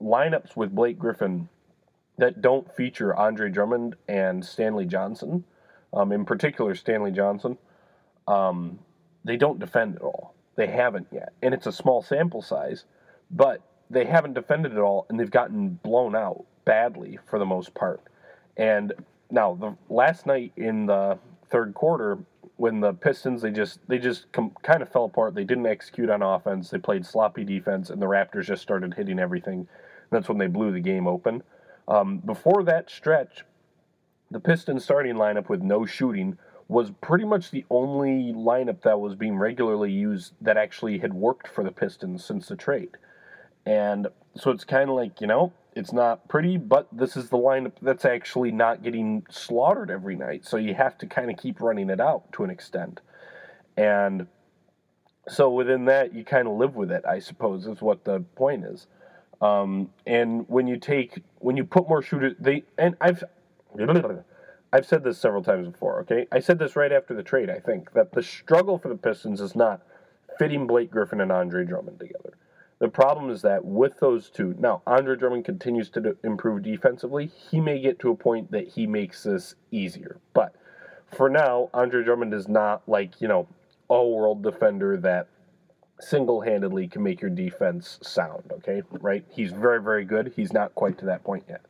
lineups 0.00 0.56
with 0.56 0.74
Blake 0.74 0.98
Griffin 0.98 1.48
that 2.18 2.40
don't 2.40 2.72
feature 2.74 3.14
Andre 3.16 3.50
Drummond 3.50 3.96
and 4.08 4.44
Stanley 4.44 4.86
Johnson 4.86 5.44
um, 5.94 6.12
in 6.12 6.24
particular 6.24 6.74
Stanley 6.74 7.12
Johnson, 7.12 7.56
um, 8.26 8.78
they 9.24 9.36
don't 9.36 9.58
defend 9.58 9.96
at 9.96 10.02
all. 10.02 10.34
They 10.56 10.66
haven't 10.66 11.06
yet. 11.12 11.32
And 11.42 11.54
it's 11.54 11.66
a 11.66 11.72
small 11.72 12.02
sample 12.02 12.42
size, 12.42 12.84
but 13.30 13.60
they 13.90 14.04
haven't 14.04 14.34
defended 14.34 14.72
at 14.72 14.78
all, 14.78 15.06
and 15.08 15.18
they've 15.18 15.30
gotten 15.30 15.80
blown 15.82 16.16
out 16.16 16.44
badly 16.64 17.18
for 17.28 17.38
the 17.38 17.46
most 17.46 17.74
part. 17.74 18.00
And 18.56 18.92
now, 19.30 19.54
the 19.54 19.76
last 19.88 20.26
night 20.26 20.52
in 20.56 20.86
the 20.86 21.18
third 21.50 21.74
quarter, 21.74 22.18
when 22.56 22.80
the 22.80 22.92
Pistons 22.92 23.42
they 23.42 23.50
just 23.50 23.80
they 23.88 23.98
just 23.98 24.30
com- 24.32 24.54
kind 24.62 24.82
of 24.82 24.88
fell 24.88 25.04
apart. 25.04 25.34
They 25.34 25.44
didn't 25.44 25.66
execute 25.66 26.10
on 26.10 26.22
offense. 26.22 26.70
They 26.70 26.78
played 26.78 27.04
sloppy 27.04 27.44
defense, 27.44 27.90
and 27.90 28.00
the 28.00 28.06
Raptors 28.06 28.44
just 28.44 28.62
started 28.62 28.94
hitting 28.94 29.18
everything. 29.18 29.66
That's 30.10 30.28
when 30.28 30.38
they 30.38 30.46
blew 30.46 30.72
the 30.72 30.80
game 30.80 31.06
open. 31.06 31.42
Um, 31.88 32.18
before 32.18 32.62
that 32.64 32.90
stretch, 32.90 33.44
the 34.30 34.40
Pistons 34.40 34.84
starting 34.84 35.16
lineup 35.16 35.48
with 35.48 35.62
no 35.62 35.84
shooting 35.84 36.38
was 36.68 36.90
pretty 37.02 37.24
much 37.24 37.50
the 37.50 37.64
only 37.68 38.32
lineup 38.32 38.82
that 38.82 38.98
was 38.98 39.14
being 39.14 39.36
regularly 39.36 39.92
used 39.92 40.32
that 40.40 40.56
actually 40.56 40.98
had 40.98 41.12
worked 41.12 41.46
for 41.48 41.62
the 41.62 41.70
Pistons 41.70 42.24
since 42.24 42.48
the 42.48 42.56
trade. 42.56 42.96
And 43.66 44.08
so 44.36 44.50
it's 44.50 44.64
kind 44.64 44.90
of 44.90 44.96
like, 44.96 45.20
you 45.20 45.26
know, 45.26 45.52
it's 45.74 45.92
not 45.92 46.28
pretty, 46.28 46.56
but 46.56 46.86
this 46.92 47.16
is 47.16 47.30
the 47.30 47.38
lineup 47.38 47.72
that's 47.82 48.04
actually 48.04 48.52
not 48.52 48.82
getting 48.82 49.26
slaughtered 49.28 49.90
every 49.90 50.16
night. 50.16 50.44
So 50.44 50.56
you 50.56 50.74
have 50.74 50.96
to 50.98 51.06
kind 51.06 51.30
of 51.30 51.36
keep 51.36 51.60
running 51.60 51.90
it 51.90 52.00
out 52.00 52.32
to 52.34 52.44
an 52.44 52.50
extent. 52.50 53.00
And 53.76 54.26
so 55.28 55.50
within 55.50 55.86
that, 55.86 56.14
you 56.14 56.24
kind 56.24 56.46
of 56.46 56.54
live 56.54 56.76
with 56.76 56.92
it, 56.92 57.04
I 57.08 57.18
suppose, 57.18 57.66
is 57.66 57.80
what 57.80 58.04
the 58.04 58.20
point 58.36 58.64
is. 58.64 58.86
Um, 59.40 59.90
and 60.06 60.48
when 60.48 60.66
you 60.66 60.76
take, 60.76 61.22
when 61.38 61.56
you 61.56 61.64
put 61.64 61.88
more 61.88 62.02
shooters, 62.02 62.34
they, 62.38 62.64
and 62.78 62.94
I've, 63.00 63.24
I've 64.72 64.86
said 64.86 65.02
this 65.02 65.18
several 65.18 65.42
times 65.42 65.68
before, 65.68 66.00
okay? 66.00 66.26
I 66.30 66.40
said 66.40 66.58
this 66.58 66.76
right 66.76 66.92
after 66.92 67.14
the 67.14 67.22
trade, 67.22 67.50
I 67.50 67.58
think, 67.58 67.92
that 67.94 68.12
the 68.12 68.22
struggle 68.22 68.78
for 68.78 68.88
the 68.88 68.96
Pistons 68.96 69.40
is 69.40 69.56
not 69.56 69.82
fitting 70.38 70.66
Blake 70.66 70.90
Griffin 70.90 71.20
and 71.20 71.32
Andre 71.32 71.64
Drummond 71.64 71.98
together. 71.98 72.34
The 72.84 72.90
problem 72.90 73.30
is 73.30 73.40
that 73.40 73.64
with 73.64 73.98
those 73.98 74.28
two, 74.28 74.54
now 74.58 74.82
Andre 74.86 75.16
Drummond 75.16 75.46
continues 75.46 75.88
to 75.88 76.18
improve 76.22 76.64
defensively. 76.64 77.28
He 77.50 77.58
may 77.58 77.80
get 77.80 77.98
to 78.00 78.10
a 78.10 78.14
point 78.14 78.50
that 78.50 78.68
he 78.68 78.86
makes 78.86 79.22
this 79.22 79.54
easier. 79.70 80.18
But 80.34 80.54
for 81.10 81.30
now, 81.30 81.70
Andre 81.72 82.04
Drummond 82.04 82.34
is 82.34 82.46
not 82.46 82.86
like, 82.86 83.22
you 83.22 83.26
know, 83.26 83.48
all 83.88 84.14
world 84.14 84.42
defender 84.42 84.98
that 84.98 85.28
single 85.98 86.42
handedly 86.42 86.86
can 86.86 87.02
make 87.02 87.22
your 87.22 87.30
defense 87.30 87.98
sound, 88.02 88.52
okay? 88.52 88.82
Right? 88.90 89.24
He's 89.30 89.52
very, 89.52 89.80
very 89.80 90.04
good. 90.04 90.34
He's 90.36 90.52
not 90.52 90.74
quite 90.74 90.98
to 90.98 91.06
that 91.06 91.24
point 91.24 91.44
yet. 91.48 91.62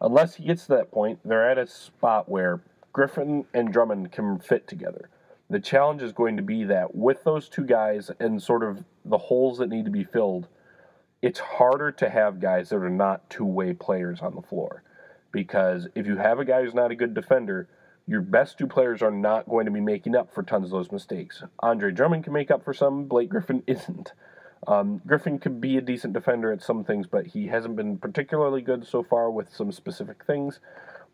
Unless 0.00 0.36
he 0.36 0.44
gets 0.44 0.66
to 0.66 0.76
that 0.76 0.92
point, 0.92 1.18
they're 1.24 1.50
at 1.50 1.58
a 1.58 1.66
spot 1.66 2.28
where 2.28 2.60
Griffin 2.92 3.46
and 3.52 3.72
Drummond 3.72 4.12
can 4.12 4.38
fit 4.38 4.68
together. 4.68 5.10
The 5.50 5.60
challenge 5.60 6.00
is 6.00 6.12
going 6.12 6.36
to 6.36 6.42
be 6.42 6.64
that 6.64 6.94
with 6.94 7.24
those 7.24 7.48
two 7.48 7.64
guys 7.64 8.10
and 8.20 8.40
sort 8.40 8.62
of 8.62 8.84
the 9.04 9.18
holes 9.18 9.58
that 9.58 9.68
need 9.68 9.84
to 9.84 9.90
be 9.90 10.04
filled, 10.04 10.46
it's 11.20 11.40
harder 11.40 11.90
to 11.90 12.08
have 12.08 12.40
guys 12.40 12.68
that 12.68 12.76
are 12.76 12.88
not 12.88 13.28
two 13.28 13.44
way 13.44 13.72
players 13.72 14.20
on 14.20 14.36
the 14.36 14.42
floor. 14.42 14.84
Because 15.32 15.88
if 15.96 16.06
you 16.06 16.16
have 16.16 16.38
a 16.38 16.44
guy 16.44 16.62
who's 16.62 16.74
not 16.74 16.92
a 16.92 16.96
good 16.96 17.14
defender, 17.14 17.68
your 18.06 18.20
best 18.20 18.58
two 18.58 18.66
players 18.66 19.02
are 19.02 19.10
not 19.10 19.48
going 19.48 19.66
to 19.66 19.70
be 19.72 19.80
making 19.80 20.16
up 20.16 20.32
for 20.32 20.42
tons 20.42 20.66
of 20.66 20.70
those 20.70 20.92
mistakes. 20.92 21.42
Andre 21.60 21.90
Drummond 21.90 22.24
can 22.24 22.32
make 22.32 22.50
up 22.50 22.64
for 22.64 22.72
some, 22.72 23.04
Blake 23.04 23.28
Griffin 23.28 23.62
isn't. 23.66 24.12
Um, 24.68 25.00
Griffin 25.06 25.38
could 25.38 25.60
be 25.60 25.76
a 25.78 25.80
decent 25.80 26.12
defender 26.12 26.52
at 26.52 26.62
some 26.62 26.84
things, 26.84 27.06
but 27.06 27.28
he 27.28 27.46
hasn't 27.48 27.76
been 27.76 27.98
particularly 27.98 28.62
good 28.62 28.86
so 28.86 29.02
far 29.02 29.30
with 29.30 29.52
some 29.52 29.72
specific 29.72 30.24
things. 30.24 30.60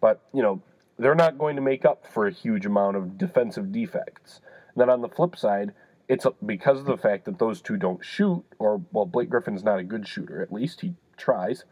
But, 0.00 0.20
you 0.34 0.42
know, 0.42 0.62
they're 0.98 1.14
not 1.14 1.38
going 1.38 1.56
to 1.56 1.62
make 1.62 1.84
up 1.84 2.06
for 2.06 2.26
a 2.26 2.32
huge 2.32 2.66
amount 2.66 2.96
of 2.96 3.18
defensive 3.18 3.72
defects. 3.72 4.40
And 4.74 4.80
then 4.80 4.90
on 4.90 5.02
the 5.02 5.08
flip 5.08 5.36
side, 5.36 5.72
it's 6.08 6.26
because 6.44 6.78
of 6.78 6.86
the 6.86 6.96
fact 6.96 7.24
that 7.24 7.38
those 7.38 7.60
two 7.60 7.76
don't 7.76 8.04
shoot, 8.04 8.44
or 8.58 8.80
well, 8.92 9.06
Blake 9.06 9.28
Griffin's 9.28 9.64
not 9.64 9.78
a 9.78 9.84
good 9.84 10.06
shooter. 10.06 10.40
At 10.40 10.52
least 10.52 10.80
he 10.80 10.94
tries, 11.16 11.64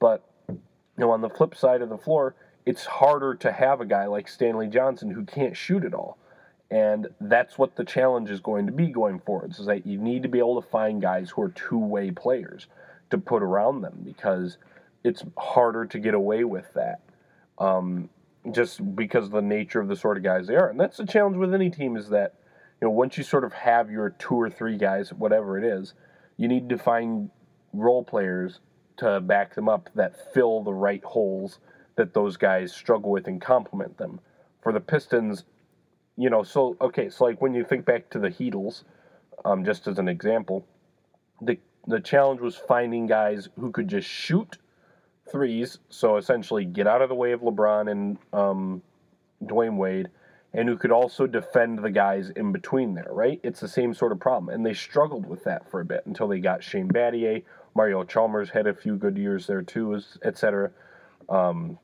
but 0.00 0.24
you 0.48 0.60
know, 0.98 1.10
on 1.10 1.20
the 1.20 1.30
flip 1.30 1.54
side 1.54 1.82
of 1.82 1.88
the 1.88 1.98
floor, 1.98 2.34
it's 2.64 2.84
harder 2.84 3.34
to 3.36 3.52
have 3.52 3.80
a 3.80 3.86
guy 3.86 4.06
like 4.06 4.28
Stanley 4.28 4.66
Johnson 4.66 5.10
who 5.10 5.24
can't 5.24 5.56
shoot 5.56 5.84
at 5.84 5.94
all. 5.94 6.18
And 6.68 7.08
that's 7.20 7.58
what 7.58 7.76
the 7.76 7.84
challenge 7.84 8.28
is 8.28 8.40
going 8.40 8.66
to 8.66 8.72
be 8.72 8.88
going 8.88 9.20
forward. 9.20 9.52
Is 9.52 9.66
that 9.66 9.86
you 9.86 9.98
need 9.98 10.24
to 10.24 10.28
be 10.28 10.38
able 10.38 10.60
to 10.60 10.68
find 10.68 11.00
guys 11.00 11.30
who 11.30 11.42
are 11.42 11.50
two-way 11.50 12.10
players 12.10 12.66
to 13.10 13.18
put 13.18 13.42
around 13.42 13.82
them 13.82 14.00
because 14.04 14.58
it's 15.04 15.22
harder 15.38 15.86
to 15.86 15.98
get 16.00 16.14
away 16.14 16.42
with 16.42 16.66
that. 16.74 17.02
Um, 17.58 18.10
just 18.52 18.96
because 18.96 19.26
of 19.26 19.30
the 19.32 19.42
nature 19.42 19.80
of 19.80 19.88
the 19.88 19.96
sort 19.96 20.16
of 20.16 20.22
guys 20.22 20.46
they 20.46 20.56
are. 20.56 20.68
And 20.68 20.78
that's 20.78 20.96
the 20.96 21.06
challenge 21.06 21.36
with 21.36 21.54
any 21.54 21.70
team 21.70 21.96
is 21.96 22.08
that, 22.10 22.34
you 22.80 22.86
know, 22.86 22.92
once 22.92 23.16
you 23.18 23.24
sort 23.24 23.44
of 23.44 23.52
have 23.52 23.90
your 23.90 24.10
two 24.10 24.34
or 24.34 24.50
three 24.50 24.76
guys, 24.76 25.12
whatever 25.12 25.58
it 25.58 25.64
is, 25.64 25.94
you 26.36 26.48
need 26.48 26.68
to 26.68 26.78
find 26.78 27.30
role 27.72 28.04
players 28.04 28.60
to 28.98 29.20
back 29.20 29.54
them 29.54 29.68
up 29.68 29.90
that 29.94 30.32
fill 30.32 30.62
the 30.62 30.72
right 30.72 31.04
holes 31.04 31.58
that 31.96 32.14
those 32.14 32.36
guys 32.36 32.72
struggle 32.72 33.10
with 33.10 33.26
and 33.26 33.40
complement 33.40 33.98
them. 33.98 34.20
For 34.62 34.72
the 34.72 34.80
Pistons, 34.80 35.44
you 36.16 36.30
know, 36.30 36.42
so 36.42 36.76
okay, 36.80 37.08
so 37.10 37.24
like 37.24 37.40
when 37.40 37.54
you 37.54 37.64
think 37.64 37.84
back 37.84 38.10
to 38.10 38.18
the 38.18 38.28
Heatles, 38.28 38.84
um, 39.44 39.64
just 39.64 39.86
as 39.86 39.98
an 39.98 40.08
example, 40.08 40.66
the 41.40 41.58
the 41.86 42.00
challenge 42.00 42.40
was 42.40 42.56
finding 42.56 43.06
guys 43.06 43.48
who 43.58 43.70
could 43.70 43.88
just 43.88 44.08
shoot 44.08 44.58
threes, 45.30 45.78
so 45.88 46.16
essentially 46.16 46.64
get 46.64 46.86
out 46.86 47.02
of 47.02 47.08
the 47.08 47.14
way 47.14 47.32
of 47.32 47.40
LeBron 47.40 47.90
and 47.90 48.18
um, 48.32 48.82
Dwyane 49.44 49.76
Wade, 49.76 50.08
and 50.52 50.68
who 50.68 50.76
could 50.76 50.92
also 50.92 51.26
defend 51.26 51.80
the 51.80 51.90
guys 51.90 52.30
in 52.30 52.52
between 52.52 52.94
there, 52.94 53.08
right? 53.10 53.40
It's 53.42 53.60
the 53.60 53.68
same 53.68 53.92
sort 53.92 54.12
of 54.12 54.20
problem. 54.20 54.54
And 54.54 54.64
they 54.64 54.72
struggled 54.72 55.26
with 55.26 55.44
that 55.44 55.70
for 55.70 55.80
a 55.80 55.84
bit 55.84 56.06
until 56.06 56.28
they 56.28 56.38
got 56.38 56.62
Shane 56.62 56.88
Battier. 56.88 57.42
Mario 57.74 58.04
Chalmers 58.04 58.50
had 58.50 58.66
a 58.66 58.74
few 58.74 58.96
good 58.96 59.18
years 59.18 59.46
there 59.46 59.62
too, 59.62 60.00
etc. 60.24 60.70
Um, 61.28 61.78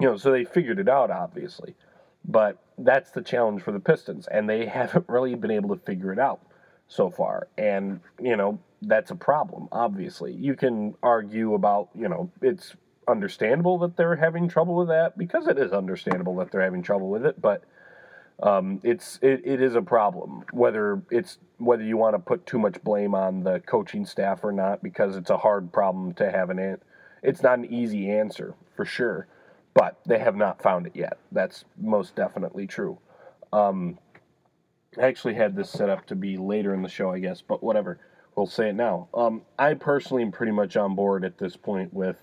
you 0.00 0.08
know, 0.08 0.16
so 0.16 0.32
they 0.32 0.44
figured 0.44 0.80
it 0.80 0.88
out, 0.88 1.10
obviously. 1.10 1.76
But 2.24 2.58
that's 2.78 3.10
the 3.10 3.22
challenge 3.22 3.62
for 3.62 3.72
the 3.72 3.80
Pistons, 3.80 4.26
and 4.26 4.48
they 4.48 4.66
haven't 4.78 5.08
really 5.08 5.34
been 5.34 5.50
able 5.50 5.76
to 5.76 5.82
figure 5.84 6.12
it 6.12 6.18
out 6.18 6.40
so 6.88 7.10
far. 7.10 7.48
And, 7.56 8.00
you 8.20 8.36
know, 8.36 8.58
that's 8.82 9.10
a 9.10 9.16
problem, 9.16 9.68
obviously. 9.72 10.32
You 10.34 10.54
can 10.56 10.94
argue 11.02 11.54
about, 11.54 11.90
you 11.94 12.08
know, 12.08 12.30
it's 12.42 12.74
understandable 13.08 13.78
that 13.78 13.96
they're 13.96 14.16
having 14.16 14.48
trouble 14.48 14.74
with 14.74 14.88
that 14.88 15.18
because 15.18 15.46
it 15.46 15.58
is 15.58 15.72
understandable 15.72 16.36
that 16.36 16.50
they're 16.52 16.62
having 16.62 16.82
trouble 16.82 17.08
with 17.08 17.24
it, 17.26 17.40
but 17.40 17.64
um, 18.42 18.80
it's 18.82 19.18
it, 19.22 19.42
it 19.44 19.62
is 19.62 19.74
a 19.76 19.82
problem 19.82 20.44
whether 20.52 21.00
it's 21.10 21.38
whether 21.58 21.84
you 21.84 21.96
want 21.96 22.14
to 22.14 22.18
put 22.18 22.44
too 22.44 22.58
much 22.58 22.82
blame 22.82 23.14
on 23.14 23.44
the 23.44 23.60
coaching 23.60 24.04
staff 24.04 24.40
or 24.42 24.52
not 24.52 24.82
because 24.82 25.16
it's 25.16 25.30
a 25.30 25.36
hard 25.36 25.72
problem 25.72 26.12
to 26.14 26.30
have 26.30 26.50
an 26.50 26.58
an- 26.58 26.80
it's 27.22 27.42
not 27.42 27.58
an 27.58 27.66
easy 27.72 28.10
answer 28.10 28.54
for 28.76 28.84
sure 28.84 29.28
but 29.74 29.98
they 30.06 30.18
have 30.18 30.36
not 30.36 30.60
found 30.60 30.86
it 30.86 30.94
yet. 30.94 31.16
That's 31.30 31.64
most 31.80 32.14
definitely 32.14 32.66
true. 32.66 32.98
Um, 33.54 33.98
I 34.98 35.02
actually 35.04 35.32
had 35.34 35.56
this 35.56 35.70
set 35.70 35.88
up 35.88 36.04
to 36.08 36.14
be 36.14 36.36
later 36.36 36.74
in 36.74 36.82
the 36.82 36.88
show 36.88 37.10
I 37.12 37.20
guess 37.20 37.42
but 37.42 37.62
whatever 37.62 38.00
we'll 38.36 38.46
say 38.46 38.70
it 38.70 38.74
now. 38.74 39.08
Um, 39.14 39.42
I 39.58 39.74
personally 39.74 40.22
am 40.22 40.32
pretty 40.32 40.52
much 40.52 40.76
on 40.76 40.94
board 40.94 41.24
at 41.24 41.38
this 41.38 41.56
point 41.56 41.92
with 41.92 42.16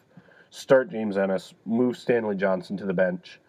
start 0.49 0.91
James 0.91 1.17
Ennis, 1.17 1.53
move 1.65 1.97
Stanley 1.97 2.35
Johnson 2.35 2.77
to 2.77 2.85
the 2.85 2.93
bench. 2.93 3.39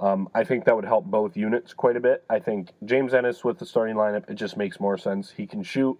Um, 0.00 0.28
I 0.34 0.44
think 0.44 0.64
that 0.64 0.76
would 0.76 0.84
help 0.84 1.06
both 1.06 1.36
units 1.36 1.74
quite 1.74 1.96
a 1.96 2.00
bit. 2.00 2.24
I 2.30 2.38
think 2.38 2.70
James 2.84 3.14
Ennis 3.14 3.44
with 3.44 3.58
the 3.58 3.66
starting 3.66 3.96
lineup, 3.96 4.30
it 4.30 4.34
just 4.34 4.56
makes 4.56 4.78
more 4.78 4.96
sense. 4.96 5.32
He 5.36 5.46
can 5.46 5.62
shoot. 5.62 5.98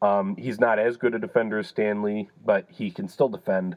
Um, 0.00 0.36
he's 0.36 0.58
not 0.58 0.78
as 0.78 0.96
good 0.96 1.14
a 1.14 1.18
defender 1.18 1.58
as 1.58 1.68
Stanley, 1.68 2.30
but 2.44 2.66
he 2.70 2.90
can 2.90 3.08
still 3.08 3.28
defend. 3.28 3.76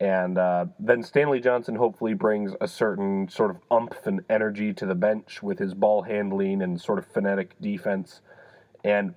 And 0.00 0.38
uh, 0.38 0.66
then 0.78 1.02
Stanley 1.02 1.40
Johnson 1.40 1.76
hopefully 1.76 2.14
brings 2.14 2.52
a 2.60 2.68
certain 2.68 3.28
sort 3.28 3.50
of 3.50 3.58
umph 3.70 4.06
and 4.06 4.22
energy 4.28 4.72
to 4.74 4.86
the 4.86 4.94
bench 4.94 5.42
with 5.42 5.58
his 5.58 5.74
ball 5.74 6.02
handling 6.02 6.62
and 6.62 6.80
sort 6.80 6.98
of 6.98 7.06
phonetic 7.06 7.58
defense. 7.60 8.20
And 8.82 9.14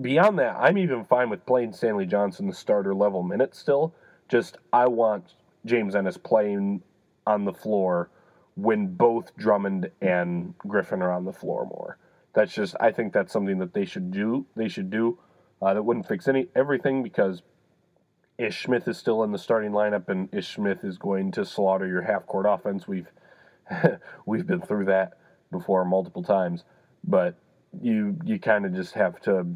beyond 0.00 0.38
that, 0.38 0.56
I'm 0.58 0.78
even 0.78 1.04
fine 1.04 1.30
with 1.30 1.46
playing 1.46 1.72
Stanley 1.72 2.06
Johnson 2.06 2.46
the 2.46 2.54
starter 2.54 2.94
level 2.94 3.22
minutes 3.22 3.58
still. 3.58 3.94
Just 4.28 4.58
I 4.72 4.86
want 4.86 5.34
James 5.64 5.94
Ennis 5.94 6.16
playing 6.16 6.82
on 7.26 7.44
the 7.44 7.52
floor 7.52 8.10
when 8.56 8.94
both 8.94 9.36
Drummond 9.36 9.90
and 10.00 10.56
Griffin 10.58 11.02
are 11.02 11.12
on 11.12 11.24
the 11.24 11.32
floor 11.32 11.66
more. 11.66 11.98
That's 12.34 12.52
just 12.52 12.74
I 12.80 12.90
think 12.90 13.12
that's 13.12 13.32
something 13.32 13.58
that 13.58 13.74
they 13.74 13.84
should 13.84 14.10
do. 14.10 14.46
They 14.56 14.68
should 14.68 14.90
do. 14.90 15.18
Uh, 15.62 15.74
that 15.74 15.82
wouldn't 15.82 16.08
fix 16.08 16.28
any 16.28 16.48
everything 16.54 17.02
because 17.02 17.42
Ish 18.36 18.64
Smith 18.64 18.88
is 18.88 18.98
still 18.98 19.22
in 19.22 19.30
the 19.30 19.38
starting 19.38 19.70
lineup, 19.70 20.08
and 20.08 20.28
Ish 20.32 20.54
Smith 20.54 20.82
is 20.82 20.98
going 20.98 21.30
to 21.32 21.44
slaughter 21.44 21.86
your 21.86 22.02
half 22.02 22.26
court 22.26 22.46
offense. 22.48 22.88
We've 22.88 23.08
we've 24.26 24.46
been 24.46 24.60
through 24.60 24.86
that 24.86 25.18
before 25.52 25.84
multiple 25.84 26.22
times, 26.22 26.64
but 27.04 27.36
you 27.80 28.18
you 28.24 28.40
kind 28.40 28.66
of 28.66 28.74
just 28.74 28.94
have 28.94 29.20
to 29.22 29.46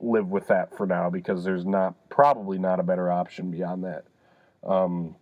live 0.00 0.28
with 0.28 0.46
that 0.48 0.76
for 0.76 0.86
now 0.86 1.10
because 1.10 1.44
there's 1.44 1.66
not 1.66 1.94
probably 2.08 2.58
not 2.58 2.80
a 2.80 2.82
better 2.82 3.10
option 3.10 3.50
beyond 3.50 3.84
that. 3.84 4.04
Um, 4.66 5.16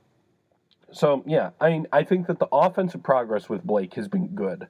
so 0.92 1.22
yeah, 1.26 1.50
I 1.60 1.70
mean, 1.70 1.86
I 1.92 2.04
think 2.04 2.26
that 2.26 2.38
the 2.38 2.48
offensive 2.52 3.02
progress 3.02 3.48
with 3.48 3.64
Blake 3.64 3.94
has 3.94 4.08
been 4.08 4.28
good. 4.28 4.68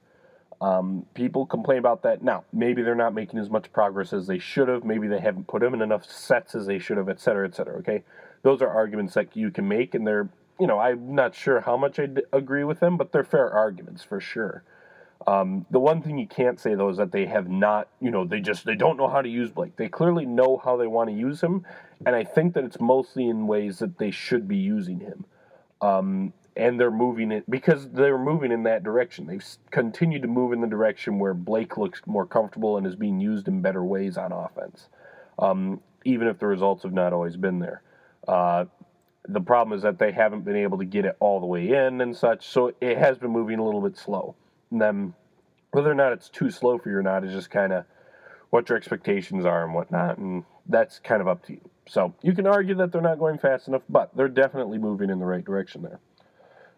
Um, 0.59 1.05
people 1.13 1.45
complain 1.45 1.77
about 1.77 2.01
that. 2.01 2.23
Now, 2.23 2.43
maybe 2.51 2.81
they're 2.81 2.95
not 2.95 3.13
making 3.13 3.39
as 3.39 3.49
much 3.49 3.71
progress 3.71 4.11
as 4.11 4.25
they 4.25 4.39
should 4.39 4.67
have. 4.69 4.83
Maybe 4.83 5.07
they 5.07 5.19
haven't 5.19 5.47
put 5.47 5.61
him 5.61 5.75
in 5.75 5.81
enough 5.83 6.03
sets 6.09 6.55
as 6.55 6.65
they 6.65 6.79
should 6.79 6.97
have, 6.97 7.09
et 7.09 7.19
cetera, 7.19 7.47
et 7.47 7.53
cetera. 7.53 7.77
Okay, 7.77 8.03
those 8.41 8.61
are 8.63 8.69
arguments 8.69 9.13
that 9.13 9.35
you 9.35 9.51
can 9.51 9.67
make, 9.67 9.93
and 9.93 10.07
they're, 10.07 10.29
you 10.59 10.65
know, 10.65 10.79
I'm 10.79 11.13
not 11.13 11.35
sure 11.35 11.61
how 11.61 11.77
much 11.77 11.99
I 11.99 12.07
agree 12.33 12.63
with 12.63 12.79
them, 12.79 12.97
but 12.97 13.11
they're 13.11 13.23
fair 13.23 13.51
arguments 13.51 14.03
for 14.03 14.19
sure. 14.19 14.63
Um, 15.27 15.65
the 15.69 15.79
one 15.79 16.01
thing 16.01 16.17
you 16.17 16.25
can't 16.25 16.57
say 16.57 16.73
though 16.73 16.87
is 16.87 16.97
that 16.97 17.11
they 17.11 17.25
have 17.25 17.49
not, 17.49 17.89
you 17.99 18.11
know, 18.11 18.25
they 18.25 18.39
just 18.39 18.65
they 18.65 18.75
don't 18.75 18.95
know 18.95 19.09
how 19.09 19.21
to 19.21 19.27
use 19.27 19.51
Blake. 19.51 19.75
They 19.75 19.89
clearly 19.89 20.25
know 20.25 20.59
how 20.63 20.77
they 20.77 20.87
want 20.87 21.09
to 21.09 21.15
use 21.15 21.41
him, 21.41 21.65
and 22.05 22.15
I 22.15 22.23
think 22.23 22.53
that 22.53 22.63
it's 22.63 22.79
mostly 22.79 23.27
in 23.27 23.45
ways 23.45 23.79
that 23.79 23.97
they 23.97 24.09
should 24.09 24.47
be 24.47 24.55
using 24.55 25.01
him. 25.01 25.25
Um, 25.81 26.33
and 26.55 26.79
they're 26.79 26.89
moving 26.89 27.31
it 27.31 27.47
because 27.49 27.89
they're 27.89 28.17
moving 28.17 28.51
in 28.51 28.63
that 28.63 28.83
direction. 28.83 29.27
They've 29.27 29.45
continued 29.69 30.23
to 30.23 30.27
move 30.27 30.53
in 30.53 30.61
the 30.61 30.67
direction 30.67 31.19
where 31.19 31.35
Blake 31.35 31.77
looks 31.77 32.01
more 32.07 32.25
comfortable 32.25 32.77
and 32.77 32.87
is 32.87 32.95
being 32.95 33.19
used 33.19 33.47
in 33.47 33.61
better 33.61 33.83
ways 33.83 34.17
on 34.17 34.31
offense, 34.31 34.87
um, 35.37 35.81
even 36.03 36.27
if 36.27 36.39
the 36.39 36.47
results 36.47 36.83
have 36.83 36.93
not 36.93 37.13
always 37.13 37.35
been 37.35 37.59
there. 37.59 37.81
Uh, 38.27 38.65
the 39.27 39.41
problem 39.41 39.77
is 39.77 39.83
that 39.83 39.99
they 39.99 40.11
haven't 40.11 40.45
been 40.45 40.55
able 40.55 40.77
to 40.79 40.85
get 40.85 41.05
it 41.05 41.15
all 41.19 41.39
the 41.39 41.45
way 41.45 41.69
in 41.69 42.01
and 42.01 42.15
such, 42.15 42.47
so 42.47 42.73
it 42.81 42.97
has 42.97 43.17
been 43.17 43.31
moving 43.31 43.59
a 43.59 43.63
little 43.63 43.81
bit 43.81 43.97
slow. 43.97 44.33
Then 44.71 45.13
whether 45.71 45.91
or 45.91 45.95
not 45.95 46.13
it's 46.13 46.29
too 46.29 46.49
slow 46.49 46.77
for 46.77 46.89
you 46.89 46.97
or 46.97 47.03
not 47.03 47.23
is 47.23 47.33
just 47.33 47.49
kind 47.49 47.73
of 47.73 47.85
what 48.49 48.69
your 48.69 48.77
expectations 48.77 49.45
are 49.45 49.63
and 49.63 49.73
whatnot, 49.73 50.17
and 50.17 50.43
that's 50.67 50.99
kind 50.99 51.21
of 51.21 51.27
up 51.27 51.45
to 51.45 51.53
you. 51.53 51.61
So 51.87 52.13
you 52.21 52.33
can 52.33 52.47
argue 52.47 52.75
that 52.75 52.91
they're 52.91 53.01
not 53.01 53.19
going 53.19 53.37
fast 53.37 53.67
enough, 53.67 53.83
but 53.89 54.15
they're 54.15 54.27
definitely 54.27 54.77
moving 54.77 55.09
in 55.09 55.19
the 55.19 55.25
right 55.25 55.43
direction 55.43 55.81
there. 55.81 55.99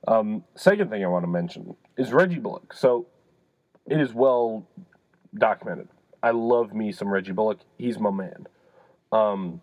Um, 0.07 0.43
second 0.55 0.89
thing 0.89 1.03
I 1.03 1.07
want 1.07 1.23
to 1.23 1.29
mention 1.29 1.75
is 1.97 2.13
Reggie 2.13 2.39
Bullock. 2.39 2.73
So 2.73 3.07
it 3.85 3.99
is 3.99 4.13
well 4.13 4.67
documented. 5.37 5.89
I 6.21 6.31
love 6.31 6.73
me 6.73 6.91
some 6.91 7.09
Reggie 7.09 7.31
Bullock. 7.31 7.59
He's 7.77 7.99
my 7.99 8.11
man. 8.11 8.47
Um, 9.11 9.61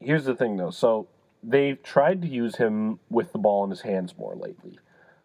here's 0.00 0.24
the 0.24 0.34
thing 0.34 0.56
though. 0.56 0.70
So 0.70 1.08
they've 1.42 1.80
tried 1.82 2.22
to 2.22 2.28
use 2.28 2.56
him 2.56 2.98
with 3.08 3.32
the 3.32 3.38
ball 3.38 3.64
in 3.64 3.70
his 3.70 3.82
hands 3.82 4.14
more 4.18 4.34
lately, 4.34 4.78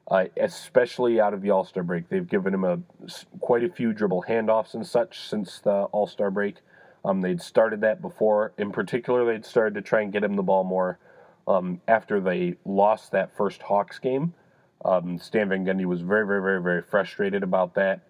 uh, 0.09 0.25
especially 0.37 1.19
out 1.19 1.33
of 1.33 1.41
the 1.41 1.51
All 1.51 1.65
Star 1.65 1.83
break. 1.83 2.09
They've 2.09 2.27
given 2.27 2.53
him 2.53 2.63
a 2.63 2.79
quite 3.39 3.63
a 3.63 3.69
few 3.69 3.93
dribble 3.93 4.25
handoffs 4.27 4.73
and 4.73 4.85
such 4.85 5.27
since 5.27 5.59
the 5.59 5.83
All 5.85 6.07
Star 6.07 6.29
break. 6.29 6.57
Um, 7.03 7.21
they'd 7.21 7.41
started 7.41 7.81
that 7.81 8.01
before. 8.01 8.53
In 8.57 8.71
particular, 8.71 9.25
they'd 9.25 9.45
started 9.45 9.75
to 9.75 9.81
try 9.81 10.01
and 10.01 10.11
get 10.11 10.23
him 10.23 10.35
the 10.35 10.43
ball 10.43 10.63
more 10.63 10.99
um, 11.47 11.81
after 11.87 12.19
they 12.19 12.55
lost 12.65 13.11
that 13.11 13.35
first 13.35 13.61
Hawks 13.61 13.99
game. 13.99 14.33
Um, 14.83 15.17
Stan 15.17 15.49
Van 15.49 15.65
Gundy 15.65 15.85
was 15.85 16.01
very, 16.01 16.25
very, 16.25 16.41
very, 16.41 16.61
very 16.61 16.81
frustrated 16.81 17.43
about 17.43 17.75
that 17.75 18.01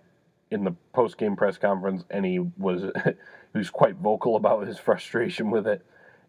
in 0.51 0.63
the 0.63 0.75
post 0.93 1.17
game 1.17 1.35
press 1.35 1.57
conference, 1.57 2.03
and 2.09 2.25
he 2.25 2.39
was 2.39 2.83
he 3.53 3.57
was 3.57 3.69
quite 3.69 3.95
vocal 3.95 4.35
about 4.35 4.67
his 4.67 4.77
frustration 4.79 5.51
with 5.51 5.67
it. 5.67 5.85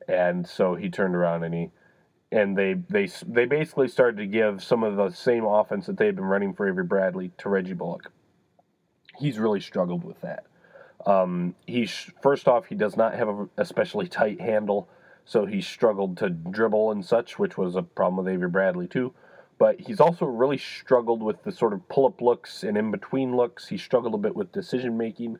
And 0.09 0.47
so 0.47 0.77
he 0.77 0.89
turned 0.89 1.17
around 1.17 1.43
and 1.43 1.53
he 1.53 1.71
and 2.33 2.57
they 2.57 2.75
they 2.89 3.09
they 3.27 3.45
basically 3.45 3.89
started 3.89 4.17
to 4.19 4.27
give 4.27 4.63
some 4.63 4.83
of 4.83 4.97
the 4.97 5.11
same 5.11 5.45
offense 5.45 5.87
that 5.87 5.97
they 5.97 6.07
had 6.07 6.17
been 6.17 6.25
running 6.25 6.55
for 6.55 6.69
Avery 6.69 6.85
Bradley 6.85 7.33
to 7.39 7.49
Reggie 7.49 7.73
Bullock. 7.73 8.11
He's 9.19 9.39
really 9.39 9.61
struggled 9.61 10.05
with 10.05 10.21
that. 10.21 10.45
Um, 11.07 11.55
he 11.67 11.87
first 12.23 12.49
off, 12.49 12.67
he 12.67 12.75
does 12.75 12.97
not 12.97 13.15
have 13.15 13.29
a 13.29 13.49
especially 13.59 14.09
tight 14.09 14.41
handle, 14.41 14.89
so 15.25 15.47
he 15.47 15.61
struggled 15.61 16.17
to 16.19 16.31
dribble 16.31 16.91
and 16.91 17.05
such, 17.05 17.39
which 17.39 17.57
was 17.57 17.77
a 17.77 17.83
problem 17.83 18.25
with 18.25 18.33
Avery 18.33 18.49
Bradley 18.49 18.89
too. 18.89 19.15
But 19.59 19.81
he's 19.81 20.01
also 20.01 20.27
really 20.27 20.59
struggled 20.59 21.23
with 21.23 21.43
the 21.45 21.53
sort 21.53 21.73
of 21.73 21.89
pull-up 21.89 22.21
looks 22.21 22.63
and 22.63 22.77
in-between 22.77 23.35
looks. 23.35 23.69
He 23.69 23.79
struggled 23.79 24.13
a 24.13 24.19
bit 24.19 24.37
with 24.37 24.53
decision 24.53 24.99
making. 24.99 25.39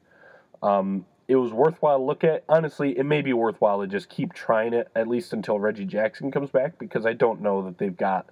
Um, 0.63 1.05
it 1.29 1.37
was 1.37 1.53
worthwhile 1.53 1.99
to 1.99 2.05
look 2.05 2.25
at. 2.25 2.45
Honestly, 2.49 2.97
it 2.99 3.05
may 3.05 3.23
be 3.23 3.33
worthwhile 3.33 3.81
to 3.81 3.87
just 3.87 4.09
keep 4.09 4.33
trying 4.33 4.73
it 4.73 4.89
at 4.95 5.09
least 5.09 5.33
until 5.33 5.59
Reggie 5.59 5.85
Jackson 5.85 6.31
comes 6.31 6.51
back 6.51 6.79
because 6.79 7.05
I 7.05 7.13
don't 7.13 7.41
know 7.41 7.63
that 7.63 7.79
they've 7.79 7.97
got 7.97 8.27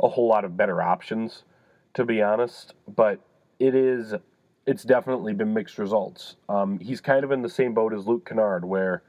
a 0.00 0.08
whole 0.08 0.28
lot 0.28 0.44
of 0.44 0.56
better 0.56 0.80
options, 0.80 1.42
to 1.94 2.04
be 2.04 2.22
honest. 2.22 2.74
But 2.86 3.20
it 3.58 3.74
is 3.74 4.14
it's 4.66 4.84
definitely 4.84 5.34
been 5.34 5.52
mixed 5.54 5.78
results. 5.78 6.36
Um, 6.48 6.78
he's 6.78 7.00
kind 7.00 7.24
of 7.24 7.32
in 7.32 7.42
the 7.42 7.48
same 7.48 7.74
boat 7.74 7.92
as 7.92 8.06
Luke 8.06 8.28
Kennard, 8.28 8.64
where 8.64 9.02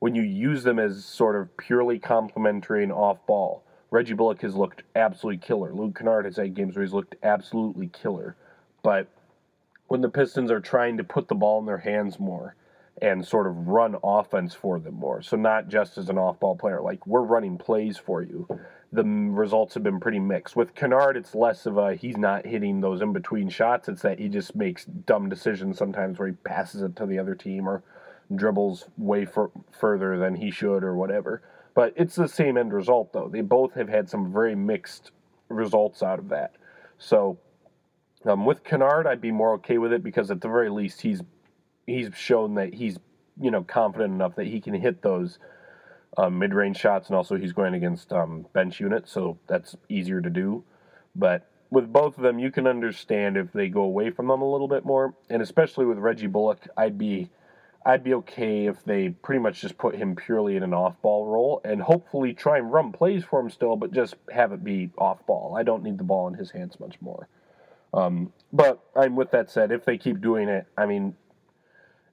when 0.00 0.14
you 0.14 0.22
use 0.22 0.64
them 0.64 0.78
as 0.78 1.04
sort 1.04 1.36
of 1.36 1.56
purely 1.56 1.98
complementary 1.98 2.82
and 2.82 2.92
off 2.92 3.24
ball, 3.26 3.62
Reggie 3.90 4.14
Bullock 4.14 4.42
has 4.42 4.54
looked 4.54 4.82
absolutely 4.96 5.38
killer. 5.38 5.72
Luke 5.72 5.96
Kennard 5.96 6.24
has 6.24 6.36
had 6.36 6.54
games 6.54 6.74
where 6.74 6.84
he's 6.84 6.92
looked 6.92 7.14
absolutely 7.22 7.88
killer. 7.88 8.36
But 8.82 9.08
when 9.88 10.00
the 10.00 10.08
Pistons 10.08 10.50
are 10.50 10.60
trying 10.60 10.96
to 10.96 11.04
put 11.04 11.28
the 11.28 11.34
ball 11.34 11.58
in 11.58 11.66
their 11.66 11.78
hands 11.78 12.18
more 12.18 12.54
and 13.00 13.26
sort 13.26 13.46
of 13.46 13.68
run 13.68 13.96
offense 14.02 14.54
for 14.54 14.78
them 14.78 14.94
more, 14.94 15.22
so 15.22 15.36
not 15.36 15.68
just 15.68 15.98
as 15.98 16.08
an 16.08 16.18
off 16.18 16.40
ball 16.40 16.56
player, 16.56 16.80
like 16.80 17.06
we're 17.06 17.22
running 17.22 17.58
plays 17.58 17.96
for 17.96 18.22
you 18.22 18.46
the 18.92 19.04
results 19.04 19.74
have 19.74 19.82
been 19.82 20.00
pretty 20.00 20.18
mixed. 20.18 20.56
With 20.56 20.74
Kennard, 20.74 21.16
it's 21.16 21.34
less 21.34 21.66
of 21.66 21.76
a 21.76 21.94
he's 21.94 22.16
not 22.16 22.46
hitting 22.46 22.80
those 22.80 23.02
in 23.02 23.12
between 23.12 23.48
shots. 23.48 23.88
It's 23.88 24.02
that 24.02 24.18
he 24.18 24.28
just 24.28 24.56
makes 24.56 24.84
dumb 24.84 25.28
decisions 25.28 25.76
sometimes 25.76 26.18
where 26.18 26.28
he 26.28 26.34
passes 26.34 26.82
it 26.82 26.96
to 26.96 27.06
the 27.06 27.18
other 27.18 27.34
team 27.34 27.68
or 27.68 27.82
dribbles 28.34 28.86
way 28.96 29.24
for, 29.24 29.50
further 29.78 30.18
than 30.18 30.36
he 30.36 30.50
should 30.50 30.82
or 30.84 30.96
whatever. 30.96 31.42
But 31.74 31.92
it's 31.96 32.14
the 32.14 32.28
same 32.28 32.56
end 32.56 32.72
result, 32.72 33.12
though. 33.12 33.28
They 33.28 33.42
both 33.42 33.74
have 33.74 33.88
had 33.88 34.08
some 34.08 34.32
very 34.32 34.54
mixed 34.54 35.10
results 35.48 36.02
out 36.02 36.18
of 36.18 36.30
that. 36.30 36.54
So 36.98 37.38
um, 38.28 38.44
with 38.44 38.64
Kennard, 38.64 39.06
I'd 39.06 39.20
be 39.20 39.32
more 39.32 39.54
okay 39.54 39.78
with 39.78 39.92
it 39.92 40.02
because 40.02 40.30
at 40.30 40.40
the 40.40 40.48
very 40.48 40.70
least 40.70 41.00
he's 41.00 41.22
he's 41.86 42.10
shown 42.14 42.54
that 42.54 42.74
he's 42.74 42.98
you 43.40 43.50
know 43.50 43.62
confident 43.62 44.12
enough 44.12 44.36
that 44.36 44.46
he 44.46 44.60
can 44.60 44.74
hit 44.74 45.02
those 45.02 45.38
um, 46.16 46.38
mid-range 46.38 46.76
shots, 46.76 47.08
and 47.08 47.16
also 47.16 47.36
he's 47.36 47.52
going 47.52 47.74
against 47.74 48.12
um, 48.12 48.46
bench 48.52 48.80
units, 48.80 49.12
so 49.12 49.38
that's 49.46 49.76
easier 49.88 50.20
to 50.20 50.30
do. 50.30 50.64
But 51.14 51.48
with 51.70 51.92
both 51.92 52.16
of 52.16 52.22
them, 52.22 52.38
you 52.38 52.50
can 52.50 52.66
understand 52.66 53.36
if 53.36 53.52
they 53.52 53.68
go 53.68 53.82
away 53.82 54.10
from 54.10 54.28
them 54.28 54.40
a 54.40 54.50
little 54.50 54.68
bit 54.68 54.84
more, 54.84 55.14
and 55.28 55.42
especially 55.42 55.86
with 55.86 55.98
Reggie 55.98 56.26
Bullock, 56.26 56.66
I'd 56.76 56.98
be 56.98 57.30
I'd 57.86 58.04
be 58.04 58.14
okay 58.14 58.66
if 58.66 58.84
they 58.84 59.10
pretty 59.10 59.40
much 59.40 59.60
just 59.60 59.78
put 59.78 59.94
him 59.94 60.16
purely 60.16 60.56
in 60.56 60.62
an 60.62 60.74
off-ball 60.74 61.26
role, 61.26 61.60
and 61.64 61.80
hopefully 61.80 62.34
try 62.34 62.58
and 62.58 62.72
run 62.72 62.92
plays 62.92 63.24
for 63.24 63.40
him 63.40 63.50
still, 63.50 63.76
but 63.76 63.92
just 63.92 64.16
have 64.30 64.52
it 64.52 64.64
be 64.64 64.90
off-ball. 64.98 65.56
I 65.56 65.62
don't 65.62 65.82
need 65.82 65.98
the 65.98 66.04
ball 66.04 66.28
in 66.28 66.34
his 66.34 66.50
hands 66.50 66.78
much 66.80 67.00
more. 67.00 67.28
Um, 67.94 68.32
but 68.52 68.80
I'm 68.96 69.16
with 69.16 69.30
that 69.32 69.50
said, 69.50 69.72
if 69.72 69.84
they 69.84 69.98
keep 69.98 70.20
doing 70.20 70.48
it, 70.48 70.66
I 70.76 70.86
mean, 70.86 71.14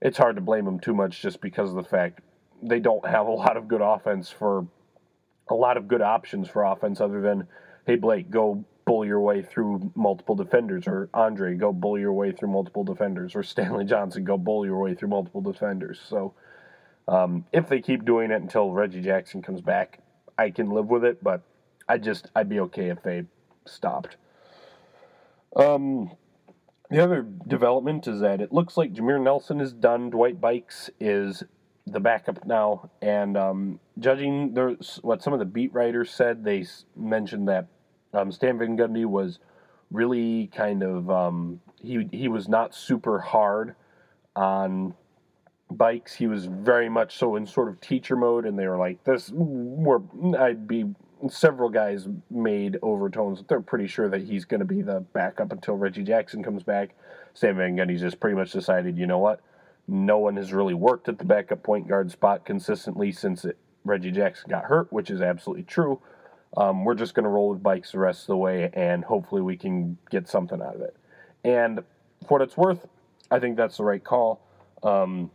it's 0.01 0.17
hard 0.17 0.35
to 0.35 0.41
blame 0.41 0.65
them 0.65 0.79
too 0.79 0.93
much 0.93 1.21
just 1.21 1.41
because 1.41 1.69
of 1.69 1.75
the 1.75 1.83
fact 1.83 2.19
they 2.61 2.79
don't 2.79 3.05
have 3.07 3.27
a 3.27 3.31
lot 3.31 3.57
of 3.57 3.67
good 3.67 3.81
offense 3.81 4.29
for 4.29 4.67
a 5.49 5.53
lot 5.53 5.77
of 5.77 5.87
good 5.87 6.01
options 6.01 6.47
for 6.47 6.63
offense 6.63 6.99
other 6.99 7.21
than 7.21 7.47
hey 7.85 7.95
Blake 7.95 8.29
go 8.29 8.65
bull 8.85 9.05
your 9.05 9.19
way 9.19 9.41
through 9.41 9.91
multiple 9.95 10.35
defenders 10.35 10.87
or 10.87 11.09
Andre 11.13 11.55
go 11.55 11.73
bull 11.73 11.99
your 11.99 12.13
way 12.13 12.31
through 12.31 12.49
multiple 12.49 12.83
defenders 12.83 13.35
or 13.35 13.43
Stanley 13.43 13.85
Johnson 13.85 14.23
go 14.23 14.37
bull 14.37 14.65
your 14.65 14.77
way 14.77 14.93
through 14.93 15.09
multiple 15.09 15.41
defenders. 15.41 15.99
So 16.07 16.33
um, 17.07 17.45
if 17.51 17.67
they 17.67 17.81
keep 17.81 18.05
doing 18.05 18.31
it 18.31 18.41
until 18.41 18.71
Reggie 18.71 19.01
Jackson 19.01 19.41
comes 19.41 19.61
back, 19.61 19.99
I 20.37 20.49
can 20.49 20.69
live 20.69 20.87
with 20.87 21.03
it, 21.03 21.23
but 21.23 21.41
I 21.87 21.97
just 21.97 22.29
I'd 22.35 22.49
be 22.49 22.59
okay 22.61 22.89
if 22.89 23.01
they 23.03 23.25
stopped. 23.65 24.17
Um, 25.55 26.11
the 26.89 27.03
other 27.03 27.25
development 27.47 28.07
is 28.07 28.19
that 28.21 28.41
it 28.41 28.51
looks 28.51 28.77
like 28.77 28.93
Jameer 28.93 29.21
Nelson 29.21 29.61
is 29.61 29.73
done. 29.73 30.09
Dwight 30.09 30.39
Buycks 30.39 30.89
is 30.99 31.43
the 31.87 31.99
backup 31.99 32.45
now, 32.45 32.89
and 33.01 33.37
um, 33.37 33.79
judging 33.99 34.53
there's 34.53 34.99
what 35.01 35.21
some 35.21 35.33
of 35.33 35.39
the 35.39 35.45
beat 35.45 35.73
writers 35.73 36.11
said, 36.11 36.43
they 36.43 36.65
mentioned 36.95 37.47
that 37.47 37.67
um, 38.13 38.31
Stan 38.31 38.57
Van 38.57 38.77
Gundy 38.77 39.05
was 39.05 39.39
really 39.91 40.47
kind 40.47 40.83
of 40.83 41.09
um, 41.09 41.61
he 41.81 42.07
he 42.11 42.27
was 42.27 42.47
not 42.47 42.73
super 42.75 43.19
hard 43.19 43.75
on 44.35 44.93
Buycks. 45.71 46.13
He 46.13 46.27
was 46.27 46.45
very 46.45 46.89
much 46.89 47.17
so 47.17 47.35
in 47.35 47.45
sort 47.45 47.69
of 47.69 47.79
teacher 47.81 48.15
mode, 48.15 48.45
and 48.45 48.57
they 48.57 48.67
were 48.67 48.77
like, 48.77 49.03
"This 49.03 49.31
we're 49.31 50.01
I'd 50.37 50.67
be." 50.67 50.85
Several 51.29 51.69
guys 51.69 52.07
made 52.29 52.77
overtones. 52.81 53.43
They're 53.47 53.61
pretty 53.61 53.87
sure 53.87 54.09
that 54.09 54.21
he's 54.21 54.45
going 54.45 54.59
to 54.59 54.65
be 54.65 54.81
the 54.81 54.99
backup 55.13 55.51
until 55.51 55.75
Reggie 55.75 56.03
Jackson 56.03 56.43
comes 56.43 56.63
back. 56.63 56.95
Stan 57.33 57.57
Van 57.57 57.75
Gundy's 57.75 58.01
just 58.01 58.19
pretty 58.19 58.35
much 58.35 58.51
decided, 58.51 58.97
you 58.97 59.07
know 59.07 59.19
what? 59.19 59.41
No 59.87 60.17
one 60.17 60.35
has 60.35 60.51
really 60.51 60.73
worked 60.73 61.07
at 61.09 61.17
the 61.17 61.25
backup 61.25 61.63
point 61.63 61.87
guard 61.87 62.11
spot 62.11 62.45
consistently 62.45 63.11
since 63.11 63.45
it, 63.45 63.57
Reggie 63.83 64.11
Jackson 64.11 64.49
got 64.49 64.65
hurt, 64.65 64.91
which 64.91 65.09
is 65.09 65.21
absolutely 65.21 65.63
true. 65.63 66.01
Um, 66.57 66.83
we're 66.85 66.95
just 66.95 67.13
going 67.13 67.23
to 67.23 67.29
roll 67.29 67.49
with 67.49 67.61
Buycks 67.61 67.91
the 67.91 67.99
rest 67.99 68.21
of 68.21 68.27
the 68.27 68.37
way, 68.37 68.69
and 68.73 69.03
hopefully 69.03 69.41
we 69.41 69.57
can 69.57 69.97
get 70.09 70.27
something 70.27 70.61
out 70.61 70.75
of 70.75 70.81
it. 70.81 70.95
And 71.43 71.81
for 72.27 72.39
what 72.39 72.41
it's 72.41 72.57
worth, 72.57 72.87
I 73.29 73.39
think 73.39 73.57
that's 73.57 73.77
the 73.77 73.83
right 73.83 74.03
call. 74.03 74.41
Um, 74.83 75.31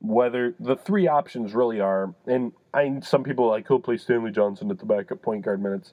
whether 0.00 0.54
the 0.60 0.76
three 0.76 1.08
options 1.08 1.54
really 1.54 1.80
are, 1.80 2.14
and 2.26 2.52
I 2.72 3.00
some 3.02 3.24
people 3.24 3.48
like, 3.48 3.66
he'll 3.68 3.80
play 3.80 3.96
Stanley 3.96 4.30
Johnson 4.30 4.70
at 4.70 4.78
the 4.78 4.86
backup 4.86 5.22
point 5.22 5.44
guard 5.44 5.62
minutes, 5.62 5.92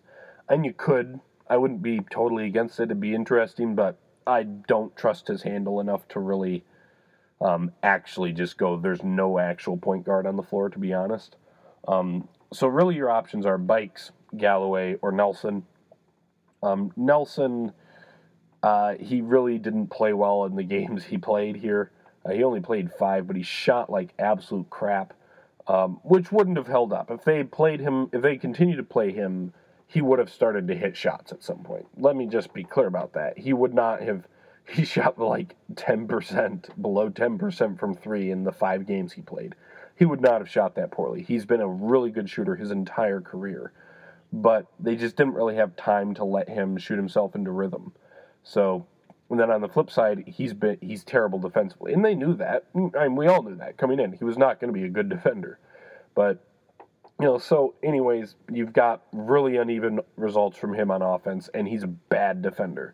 and 0.49 0.65
you 0.65 0.73
could. 0.73 1.19
I 1.47 1.57
wouldn't 1.57 1.83
be 1.83 1.99
totally 2.09 2.45
against 2.45 2.79
it. 2.79 2.83
It'd 2.83 2.99
be 2.99 3.13
interesting, 3.13 3.75
but 3.75 3.99
I 4.25 4.43
don't 4.43 4.95
trust 4.95 5.27
his 5.27 5.43
handle 5.43 5.79
enough 5.79 6.07
to 6.09 6.19
really 6.19 6.63
um, 7.41 7.71
actually 7.83 8.31
just 8.31 8.57
go, 8.57 8.77
there's 8.77 9.03
no 9.03 9.37
actual 9.37 9.77
point 9.77 10.05
guard 10.05 10.25
on 10.25 10.35
the 10.35 10.43
floor, 10.43 10.69
to 10.69 10.79
be 10.79 10.93
honest. 10.93 11.35
Um, 11.87 12.27
so, 12.53 12.67
really, 12.67 12.95
your 12.95 13.09
options 13.09 13.45
are 13.45 13.59
Buycks, 13.59 14.11
Galloway, 14.37 14.95
or 15.01 15.11
Nelson. 15.11 15.63
Um, 16.63 16.91
Nelson, 16.95 17.73
uh, 18.63 18.95
he 18.99 19.21
really 19.21 19.59
didn't 19.59 19.87
play 19.87 20.13
well 20.13 20.45
in 20.45 20.55
the 20.55 20.63
games 20.77 21.03
he 21.03 21.17
played 21.17 21.55
here. 21.55 21.91
Uh, 22.25 22.31
he 22.31 22.43
only 22.43 22.59
played 22.61 22.91
five, 22.91 23.27
but 23.27 23.35
he 23.35 23.43
shot 23.43 23.89
like 23.89 24.13
absolute 24.17 24.69
crap, 24.69 25.13
um, 25.67 25.99
which 26.03 26.31
wouldn't 26.31 26.57
have 26.57 26.67
held 26.67 26.91
up. 26.91 27.11
If 27.11 27.23
they 27.23 27.43
played 27.43 27.79
him, 27.79 28.09
if 28.11 28.21
they 28.21 28.37
continued 28.37 28.77
to 28.77 28.83
play 28.83 29.11
him, 29.11 29.53
he 29.87 30.01
would 30.01 30.19
have 30.19 30.31
started 30.31 30.67
to 30.67 30.75
hit 30.75 30.97
shots 30.97 31.31
at 31.31 31.43
some 31.43 31.63
point. 31.63 31.85
Let 31.97 32.15
me 32.15 32.25
just 32.25 32.53
be 32.53 32.63
clear 32.63 32.87
about 32.87 33.13
that. 33.13 33.37
He 33.37 33.53
would 33.53 33.73
not 33.73 34.01
have 34.01 34.27
he 34.69 34.83
shot 34.83 35.19
like 35.19 35.55
10%, 35.73 36.81
below 36.81 37.09
10% 37.09 37.79
from 37.79 37.95
three 37.95 38.31
in 38.31 38.43
the 38.43 38.51
five 38.51 38.87
games 38.87 39.13
he 39.13 39.21
played. 39.21 39.55
He 39.95 40.05
would 40.05 40.21
not 40.21 40.41
have 40.41 40.49
shot 40.49 40.75
that 40.75 40.91
poorly. 40.91 41.21
He's 41.21 41.45
been 41.45 41.61
a 41.61 41.67
really 41.67 42.09
good 42.09 42.29
shooter 42.29 42.55
his 42.55 42.71
entire 42.71 43.21
career, 43.21 43.71
but 44.33 44.65
they 44.79 44.95
just 44.95 45.15
didn't 45.15 45.35
really 45.35 45.55
have 45.55 45.75
time 45.75 46.13
to 46.15 46.25
let 46.25 46.49
him 46.49 46.77
shoot 46.77 46.97
himself 46.97 47.35
into 47.35 47.51
rhythm. 47.51 47.93
So 48.43 48.87
And 49.29 49.39
then 49.39 49.49
on 49.49 49.61
the 49.61 49.67
flip 49.67 49.89
side, 49.89 50.23
he's 50.27 50.53
been 50.53 50.77
he's 50.81 51.03
terrible 51.03 51.39
defensively, 51.39 51.93
and 51.93 52.05
they 52.05 52.13
knew 52.13 52.35
that. 52.35 52.65
I 52.75 52.79
mean, 53.07 53.15
we 53.15 53.27
all 53.27 53.41
knew 53.41 53.55
that 53.55 53.77
coming 53.77 53.99
in. 53.99 54.13
He 54.13 54.23
was 54.23 54.37
not 54.37 54.59
going 54.59 54.71
to 54.71 54.79
be 54.79 54.85
a 54.85 54.89
good 54.89 55.09
defender, 55.09 55.57
but 56.13 56.45
you 57.19 57.25
know. 57.25 57.37
So, 57.39 57.73
anyways, 57.81 58.35
you've 58.51 58.73
got 58.73 59.01
really 59.13 59.57
uneven 59.57 59.99
results 60.15 60.57
from 60.57 60.75
him 60.75 60.91
on 60.91 61.01
offense, 61.01 61.49
and 61.55 61.67
he's 61.67 61.83
a 61.83 61.87
bad 61.87 62.43
defender. 62.43 62.93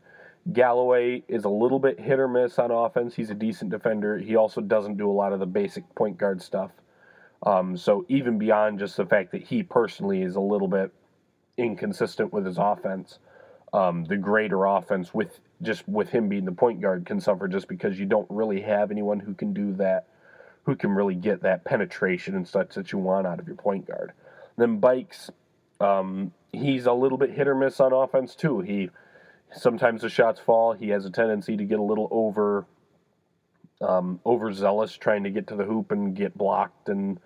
Galloway 0.53 1.23
is 1.27 1.43
a 1.43 1.49
little 1.49 1.79
bit 1.79 1.99
hit 1.99 2.17
or 2.17 2.27
miss 2.27 2.57
on 2.57 2.71
offense. 2.71 3.13
He's 3.13 3.29
a 3.29 3.35
decent 3.35 3.69
defender. 3.69 4.17
He 4.17 4.35
also 4.35 4.61
doesn't 4.61 4.97
do 4.97 5.09
a 5.09 5.13
lot 5.13 5.33
of 5.33 5.39
the 5.39 5.45
basic 5.45 5.93
point 5.95 6.17
guard 6.17 6.41
stuff. 6.41 6.71
Um, 7.43 7.77
so 7.77 8.05
even 8.07 8.37
beyond 8.37 8.79
just 8.79 8.97
the 8.97 9.05
fact 9.05 9.31
that 9.31 9.43
he 9.43 9.63
personally 9.63 10.21
is 10.21 10.35
a 10.35 10.41
little 10.41 10.67
bit 10.67 10.91
inconsistent 11.57 12.33
with 12.33 12.45
his 12.45 12.57
offense, 12.57 13.19
um, 13.73 14.03
the 14.05 14.17
greater 14.17 14.65
offense 14.65 15.13
with 15.13 15.39
just 15.61 15.87
with 15.87 16.09
him 16.09 16.29
being 16.29 16.45
the 16.45 16.51
point 16.51 16.81
guard 16.81 17.05
can 17.05 17.19
suffer 17.19 17.47
just 17.47 17.67
because 17.67 17.99
you 17.99 18.05
don't 18.05 18.27
really 18.29 18.61
have 18.61 18.91
anyone 18.91 19.19
who 19.19 19.33
can 19.33 19.53
do 19.53 19.73
that, 19.73 20.07
who 20.63 20.75
can 20.75 20.91
really 20.91 21.15
get 21.15 21.43
that 21.43 21.63
penetration 21.65 22.35
and 22.35 22.47
such 22.47 22.75
that 22.75 22.91
you 22.91 22.99
want 22.99 23.27
out 23.27 23.39
of 23.39 23.47
your 23.47 23.55
point 23.55 23.87
guard. 23.87 24.13
Then 24.57 24.81
Buycks, 24.81 25.29
um, 25.79 26.31
he's 26.51 26.85
a 26.85 26.93
little 26.93 27.17
bit 27.17 27.31
hit 27.31 27.47
or 27.47 27.55
miss 27.55 27.79
on 27.79 27.93
offense 27.93 28.35
too. 28.35 28.61
He 28.61 28.89
sometimes 29.53 30.01
the 30.01 30.09
shots 30.09 30.39
fall. 30.39 30.73
He 30.73 30.89
has 30.89 31.05
a 31.05 31.09
tendency 31.09 31.57
to 31.57 31.63
get 31.63 31.79
a 31.79 31.83
little 31.83 32.07
over 32.11 32.65
um, 33.81 34.19
overzealous 34.25 34.93
trying 34.95 35.23
to 35.23 35.29
get 35.29 35.47
to 35.47 35.55
the 35.55 35.63
hoop 35.63 35.91
and 35.91 36.15
get 36.15 36.37
blocked 36.37 36.89
and 36.89 37.19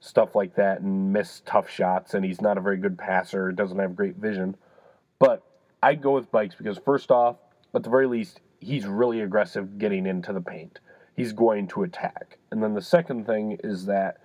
stuff 0.00 0.34
like 0.34 0.54
that 0.54 0.80
and 0.80 1.12
miss 1.12 1.42
tough 1.44 1.68
shots. 1.70 2.14
And 2.14 2.24
he's 2.24 2.40
not 2.40 2.58
a 2.58 2.60
very 2.60 2.78
good 2.78 2.98
passer, 2.98 3.52
doesn't 3.52 3.78
have 3.78 3.94
great 3.94 4.16
vision. 4.16 4.56
But 5.18 5.42
I 5.82 5.94
go 5.94 6.12
with 6.12 6.30
Buycks 6.32 6.56
because, 6.56 6.78
first 6.78 7.10
off, 7.10 7.36
at 7.74 7.82
the 7.82 7.90
very 7.90 8.06
least, 8.06 8.40
he's 8.60 8.86
really 8.86 9.20
aggressive 9.20 9.78
getting 9.78 10.06
into 10.06 10.32
the 10.32 10.40
paint. 10.40 10.80
He's 11.16 11.32
going 11.32 11.68
to 11.68 11.82
attack. 11.82 12.38
And 12.50 12.62
then 12.62 12.74
the 12.74 12.82
second 12.82 13.26
thing 13.26 13.58
is 13.62 13.86
that 13.86 14.18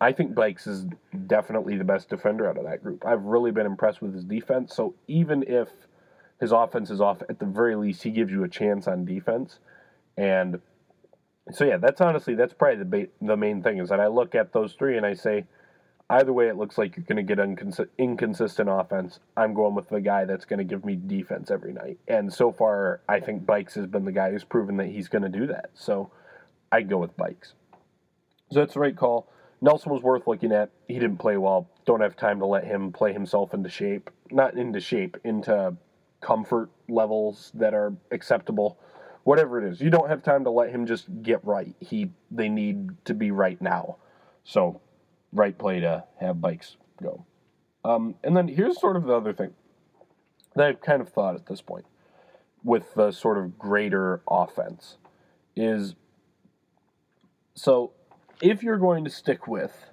I 0.00 0.12
think 0.12 0.34
Buycks 0.34 0.66
is 0.66 0.86
definitely 1.26 1.76
the 1.76 1.84
best 1.84 2.08
defender 2.08 2.48
out 2.48 2.58
of 2.58 2.64
that 2.64 2.82
group. 2.82 3.04
I've 3.06 3.22
really 3.22 3.50
been 3.50 3.66
impressed 3.66 4.02
with 4.02 4.14
his 4.14 4.24
defense. 4.24 4.74
So 4.74 4.94
even 5.06 5.44
if 5.46 5.68
his 6.40 6.52
offense 6.52 6.90
is 6.90 7.00
off, 7.00 7.22
at 7.28 7.38
the 7.38 7.46
very 7.46 7.76
least, 7.76 8.02
he 8.02 8.10
gives 8.10 8.30
you 8.32 8.44
a 8.44 8.48
chance 8.48 8.86
on 8.86 9.04
defense. 9.04 9.58
And 10.16 10.60
so 11.52 11.64
yeah, 11.64 11.78
that's 11.78 12.00
honestly 12.00 12.34
that's 12.34 12.52
probably 12.52 12.78
the 12.78 12.84
ba- 12.84 13.26
the 13.26 13.36
main 13.36 13.62
thing 13.62 13.78
is 13.78 13.88
that 13.88 14.00
I 14.00 14.06
look 14.06 14.34
at 14.34 14.52
those 14.52 14.74
three 14.74 14.96
and 14.96 15.06
I 15.06 15.14
say, 15.14 15.44
either 16.10 16.32
way, 16.32 16.48
it 16.48 16.56
looks 16.56 16.76
like 16.76 16.96
you're 16.96 17.06
going 17.06 17.16
to 17.16 17.22
get 17.22 17.38
uncons- 17.38 17.88
inconsistent 17.96 18.68
offense. 18.70 19.20
I'm 19.36 19.54
going 19.54 19.74
with 19.74 19.88
the 19.88 20.00
guy 20.00 20.24
that's 20.26 20.44
going 20.44 20.58
to 20.58 20.64
give 20.64 20.84
me 20.84 20.96
defense 20.96 21.50
every 21.50 21.72
night, 21.72 21.98
and 22.08 22.32
so 22.32 22.52
far, 22.52 23.00
I 23.08 23.20
think 23.20 23.44
Buycks 23.44 23.74
has 23.74 23.86
been 23.86 24.04
the 24.04 24.12
guy 24.12 24.30
who's 24.30 24.44
proven 24.44 24.76
that 24.78 24.88
he's 24.88 25.08
going 25.08 25.22
to 25.22 25.28
do 25.28 25.46
that. 25.46 25.70
So 25.74 26.10
I 26.70 26.82
go 26.82 26.98
with 26.98 27.16
Buycks. 27.16 27.52
So 28.50 28.60
that's 28.60 28.74
the 28.74 28.80
right 28.80 28.96
call. 28.96 29.32
Nelson 29.62 29.92
was 29.92 30.02
worth 30.02 30.26
looking 30.26 30.52
at. 30.52 30.70
He 30.88 30.94
didn't 30.94 31.18
play 31.18 31.36
well. 31.36 31.68
Don't 31.86 32.00
have 32.00 32.16
time 32.16 32.38
to 32.40 32.46
let 32.46 32.64
him 32.64 32.92
play 32.92 33.12
himself 33.12 33.54
into 33.54 33.68
shape. 33.68 34.10
Not 34.30 34.54
into 34.56 34.80
shape, 34.80 35.16
into 35.24 35.76
comfort 36.20 36.70
levels 36.88 37.50
that 37.54 37.74
are 37.74 37.94
acceptable 38.10 38.78
whatever 39.24 39.64
it 39.64 39.70
is. 39.70 39.80
You 39.80 39.90
don't 39.90 40.08
have 40.08 40.22
time 40.22 40.44
to 40.44 40.50
let 40.50 40.70
him 40.70 40.86
just 40.86 41.06
get 41.22 41.44
right. 41.44 41.74
He 41.80 42.10
they 42.30 42.48
need 42.48 43.04
to 43.04 43.14
be 43.14 43.30
right 43.30 43.60
now. 43.60 43.96
So, 44.44 44.80
right 45.32 45.56
play 45.56 45.80
to 45.80 46.04
have 46.20 46.36
Buycks 46.36 46.76
go. 47.02 47.24
Um, 47.84 48.14
and 48.22 48.36
then 48.36 48.48
here's 48.48 48.80
sort 48.80 48.96
of 48.96 49.04
the 49.04 49.14
other 49.14 49.32
thing 49.32 49.52
that 50.54 50.66
I've 50.66 50.80
kind 50.80 51.00
of 51.00 51.08
thought 51.08 51.34
at 51.34 51.46
this 51.46 51.60
point 51.60 51.86
with 52.62 52.94
the 52.94 53.10
sort 53.10 53.38
of 53.38 53.58
greater 53.58 54.20
offense 54.28 54.98
is 55.56 55.94
so 57.54 57.92
if 58.42 58.62
you're 58.62 58.78
going 58.78 59.04
to 59.04 59.10
stick 59.10 59.46
with 59.46 59.90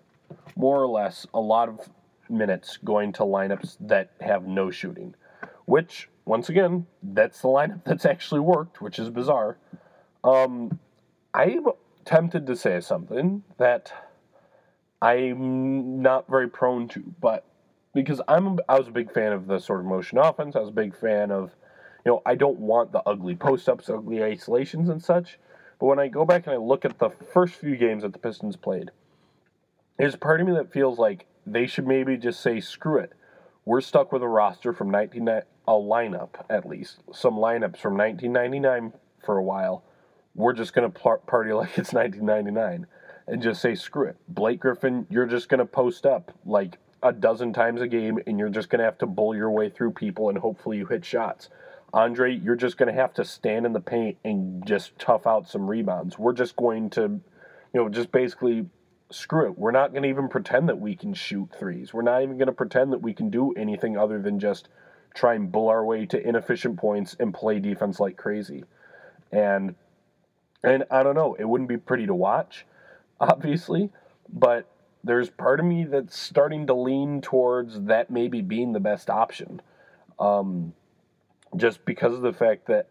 more 0.55 0.81
or 0.81 0.87
less 0.87 1.25
a 1.33 1.39
lot 1.39 1.69
of 1.69 1.89
minutes 2.29 2.77
going 2.77 3.13
to 3.13 3.23
lineups 3.23 3.77
that 3.79 4.11
have 4.19 4.45
no 4.45 4.69
shooting, 4.69 5.15
which 5.65 6.09
once 6.25 6.49
again, 6.49 6.85
that's 7.01 7.41
the 7.41 7.47
lineup 7.47 7.83
that's 7.85 8.05
actually 8.05 8.41
worked, 8.41 8.81
which 8.81 8.99
is 8.99 9.09
bizarre. 9.09 9.57
Um, 10.23 10.79
I'm 11.33 11.67
tempted 12.03 12.45
to 12.47 12.55
say 12.55 12.79
something 12.81 13.43
that 13.57 14.06
I'm 15.01 16.01
not 16.01 16.27
very 16.29 16.49
prone 16.49 16.87
to, 16.89 17.03
but 17.21 17.45
because 17.93 18.21
I'm 18.27 18.59
I 18.67 18.77
was 18.77 18.87
a 18.87 18.91
big 18.91 19.11
fan 19.11 19.31
of 19.31 19.47
the 19.47 19.59
sort 19.59 19.81
of 19.81 19.85
motion 19.85 20.17
offense. 20.17 20.55
I 20.55 20.59
was 20.59 20.69
a 20.69 20.73
big 20.73 20.95
fan 20.95 21.31
of, 21.31 21.51
you 22.05 22.11
know, 22.11 22.21
I 22.25 22.35
don't 22.35 22.59
want 22.59 22.91
the 22.91 23.01
ugly 23.05 23.35
post 23.35 23.69
ups, 23.69 23.89
ugly 23.89 24.23
isolations, 24.23 24.89
and 24.89 25.03
such. 25.03 25.39
But 25.79 25.85
when 25.85 25.99
I 25.99 26.07
go 26.07 26.25
back 26.25 26.47
and 26.47 26.55
I 26.55 26.57
look 26.57 26.85
at 26.85 26.97
the 26.97 27.11
first 27.33 27.55
few 27.55 27.75
games 27.75 28.01
that 28.03 28.13
the 28.13 28.19
Pistons 28.19 28.55
played, 28.55 28.89
there's 29.97 30.15
part 30.15 30.41
of 30.41 30.47
me 30.47 30.53
that 30.53 30.73
feels 30.73 30.97
like 30.97 31.27
they 31.45 31.67
should 31.67 31.87
maybe 31.87 32.17
just 32.17 32.39
say 32.39 32.59
screw 32.59 32.97
it. 32.97 33.13
We're 33.65 33.81
stuck 33.81 34.11
with 34.11 34.23
a 34.23 34.27
roster 34.27 34.73
from 34.73 34.89
19, 34.89 35.27
a 35.27 35.43
lineup 35.67 36.29
at 36.49 36.67
least, 36.67 36.99
some 37.13 37.35
lineups 37.35 37.77
from 37.77 37.97
1999 37.97 38.93
for 39.23 39.37
a 39.37 39.43
while. 39.43 39.83
We're 40.33 40.53
just 40.53 40.73
going 40.73 40.91
to 40.91 40.99
party 40.99 41.53
like 41.53 41.77
it's 41.77 41.93
1999 41.93 42.87
and 43.27 43.41
just 43.41 43.61
say 43.61 43.75
screw 43.75 44.07
it. 44.07 44.17
Blake 44.27 44.59
Griffin, 44.59 45.05
you're 45.09 45.25
just 45.25 45.49
going 45.49 45.59
to 45.59 45.65
post 45.65 46.05
up 46.05 46.31
like 46.45 46.77
a 47.03 47.11
dozen 47.11 47.53
times 47.53 47.81
a 47.81 47.87
game 47.87 48.19
and 48.25 48.39
you're 48.39 48.49
just 48.49 48.69
going 48.69 48.79
to 48.79 48.85
have 48.85 48.97
to 48.99 49.05
bull 49.05 49.35
your 49.35 49.51
way 49.51 49.69
through 49.69 49.91
people 49.91 50.29
and 50.29 50.37
hopefully 50.37 50.77
you 50.77 50.85
hit 50.85 51.05
shots. 51.05 51.49
Andre, 51.93 52.35
you're 52.35 52.55
just 52.55 52.77
going 52.77 52.93
to 52.93 52.99
have 52.99 53.13
to 53.13 53.23
stand 53.23 53.65
in 53.65 53.73
the 53.73 53.79
paint 53.79 54.17
and 54.23 54.65
just 54.65 54.97
tough 54.99 55.25
out 55.25 55.47
some 55.47 55.69
rebounds. 55.69 56.17
We're 56.17 56.33
just 56.33 56.55
going 56.55 56.89
to, 56.91 57.01
you 57.01 57.21
know, 57.73 57.89
just 57.89 58.11
basically 58.11 58.67
screw 59.09 59.47
it. 59.47 59.57
We're 59.57 59.71
not 59.71 59.91
going 59.91 60.03
to 60.03 60.09
even 60.09 60.27
pretend 60.27 60.69
that 60.69 60.79
we 60.79 60.95
can 60.95 61.13
shoot 61.13 61.49
threes. 61.57 61.93
We're 61.93 62.01
not 62.01 62.23
even 62.23 62.37
going 62.37 62.47
to 62.47 62.53
pretend 62.53 62.91
that 62.91 63.01
we 63.01 63.13
can 63.13 63.29
do 63.29 63.53
anything 63.53 63.97
other 63.97 64.21
than 64.21 64.39
just 64.39 64.67
try 65.15 65.35
and 65.35 65.51
bull 65.51 65.69
our 65.69 65.83
way 65.83 66.05
to 66.07 66.27
inefficient 66.27 66.77
points 66.77 67.15
and 67.19 67.33
play 67.33 67.59
defense 67.59 67.99
like 67.99 68.17
crazy. 68.17 68.63
And 69.31 69.75
and 70.63 70.85
I 70.89 71.03
don't 71.03 71.15
know, 71.15 71.35
it 71.35 71.45
wouldn't 71.45 71.69
be 71.69 71.77
pretty 71.77 72.07
to 72.07 72.15
watch, 72.15 72.65
obviously, 73.19 73.89
but 74.31 74.69
there's 75.03 75.29
part 75.29 75.59
of 75.59 75.65
me 75.65 75.85
that's 75.85 76.17
starting 76.17 76.67
to 76.67 76.73
lean 76.73 77.21
towards 77.21 77.81
that 77.83 78.09
maybe 78.09 78.41
being 78.41 78.73
the 78.73 78.79
best 78.79 79.09
option. 79.09 79.61
Um, 80.19 80.73
just 81.55 81.85
because 81.85 82.13
of 82.13 82.21
the 82.21 82.33
fact 82.33 82.67
that 82.67 82.89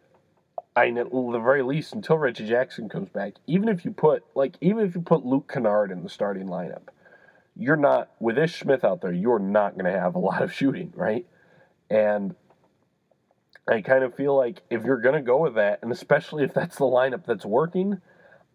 I 0.75 0.89
at 0.89 1.11
the 1.11 1.41
very 1.43 1.63
least 1.63 1.95
until 1.95 2.19
Reggie 2.19 2.47
Jackson 2.47 2.89
comes 2.89 3.09
back, 3.09 3.35
even 3.47 3.69
if 3.69 3.85
you 3.85 3.93
put 3.93 4.25
like 4.35 4.57
even 4.61 4.87
if 4.87 4.95
you 4.95 5.01
put 5.01 5.25
Luke 5.25 5.51
Kennard 5.53 5.91
in 5.91 6.03
the 6.03 6.09
starting 6.09 6.47
lineup, 6.47 6.89
you're 7.57 7.77
not 7.77 8.11
with 8.21 8.39
Ish 8.39 8.61
Smith 8.61 8.85
out 8.85 9.01
there, 9.01 9.13
you're 9.13 9.39
not 9.39 9.75
going 9.75 9.91
to 9.91 9.99
have 9.99 10.15
a 10.15 10.19
lot 10.21 10.43
of 10.43 10.53
shooting, 10.53 10.93
right? 10.95 11.27
And 11.91 12.35
I 13.67 13.81
kind 13.81 14.05
of 14.05 14.15
feel 14.15 14.37
like 14.37 14.63
if 14.71 14.85
you're 14.85 15.01
going 15.01 15.15
to 15.15 15.23
go 15.23 15.39
with 15.39 15.55
that, 15.55 15.81
and 15.83 15.91
especially 15.91 16.45
if 16.45 16.55
that's 16.55 16.77
the 16.77 16.85
lineup 16.85 17.25
that's 17.25 17.45
working, 17.45 18.01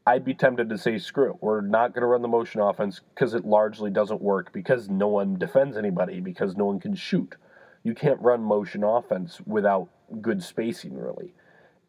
I'd 0.06 0.26
be 0.26 0.34
tempted 0.34 0.70
to 0.70 0.78
say, 0.78 0.98
screw 0.98 1.32
it. 1.32 1.38
We're 1.42 1.62
not 1.62 1.94
going 1.94 2.02
to 2.02 2.08
run 2.08 2.22
the 2.22 2.28
motion 2.28 2.62
offense 2.62 3.02
because 3.14 3.34
it 3.34 3.46
largely 3.46 3.92
doesn't 3.92 4.22
work 4.22 4.52
because 4.52 4.90
no 4.90 5.08
one 5.08 5.38
defends 5.38 5.78
anybody, 5.78 6.20
because 6.20 6.58
no 6.58 6.66
one 6.66 6.80
can 6.80 6.96
shoot. 6.96 7.36
You 7.84 7.94
can't 7.94 8.20
run 8.20 8.42
motion 8.42 8.84
offense 8.84 9.40
without 9.46 9.90
good 10.22 10.42
spacing, 10.44 10.98
really. 10.98 11.34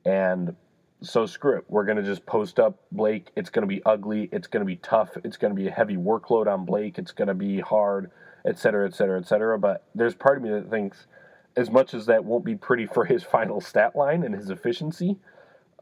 And 0.04 0.54
so 1.00 1.26
screw 1.26 1.56
it. 1.58 1.64
We're 1.68 1.84
going 1.84 1.96
to 1.96 2.02
just 2.02 2.26
post 2.26 2.58
up 2.60 2.78
Blake. 2.92 3.30
It's 3.34 3.50
going 3.50 3.62
to 3.62 3.74
be 3.74 3.82
ugly. 3.84 4.28
It's 4.30 4.46
going 4.46 4.60
to 4.60 4.66
be 4.66 4.76
tough. 4.76 5.10
It's 5.24 5.36
going 5.36 5.54
to 5.54 5.60
be 5.60 5.68
a 5.68 5.72
heavy 5.72 5.96
workload 5.96 6.46
on 6.46 6.64
Blake. 6.64 6.98
It's 6.98 7.12
going 7.12 7.28
to 7.28 7.34
be 7.34 7.60
hard, 7.60 8.10
et 8.44 8.58
cetera, 8.58 8.86
et 8.86 8.94
cetera, 8.94 9.18
et 9.18 9.26
cetera. 9.26 9.58
But 9.58 9.84
there's 9.94 10.14
part 10.14 10.36
of 10.36 10.42
me 10.42 10.50
that 10.50 10.70
thinks– 10.70 11.06
as 11.56 11.70
much 11.70 11.94
as 11.94 12.06
that 12.06 12.24
won't 12.24 12.44
be 12.44 12.54
pretty 12.54 12.86
for 12.86 13.04
his 13.04 13.22
final 13.30 13.60
stat 13.60 13.96
line 13.96 14.22
and 14.22 14.34
his 14.34 14.50
efficiency, 14.50 15.16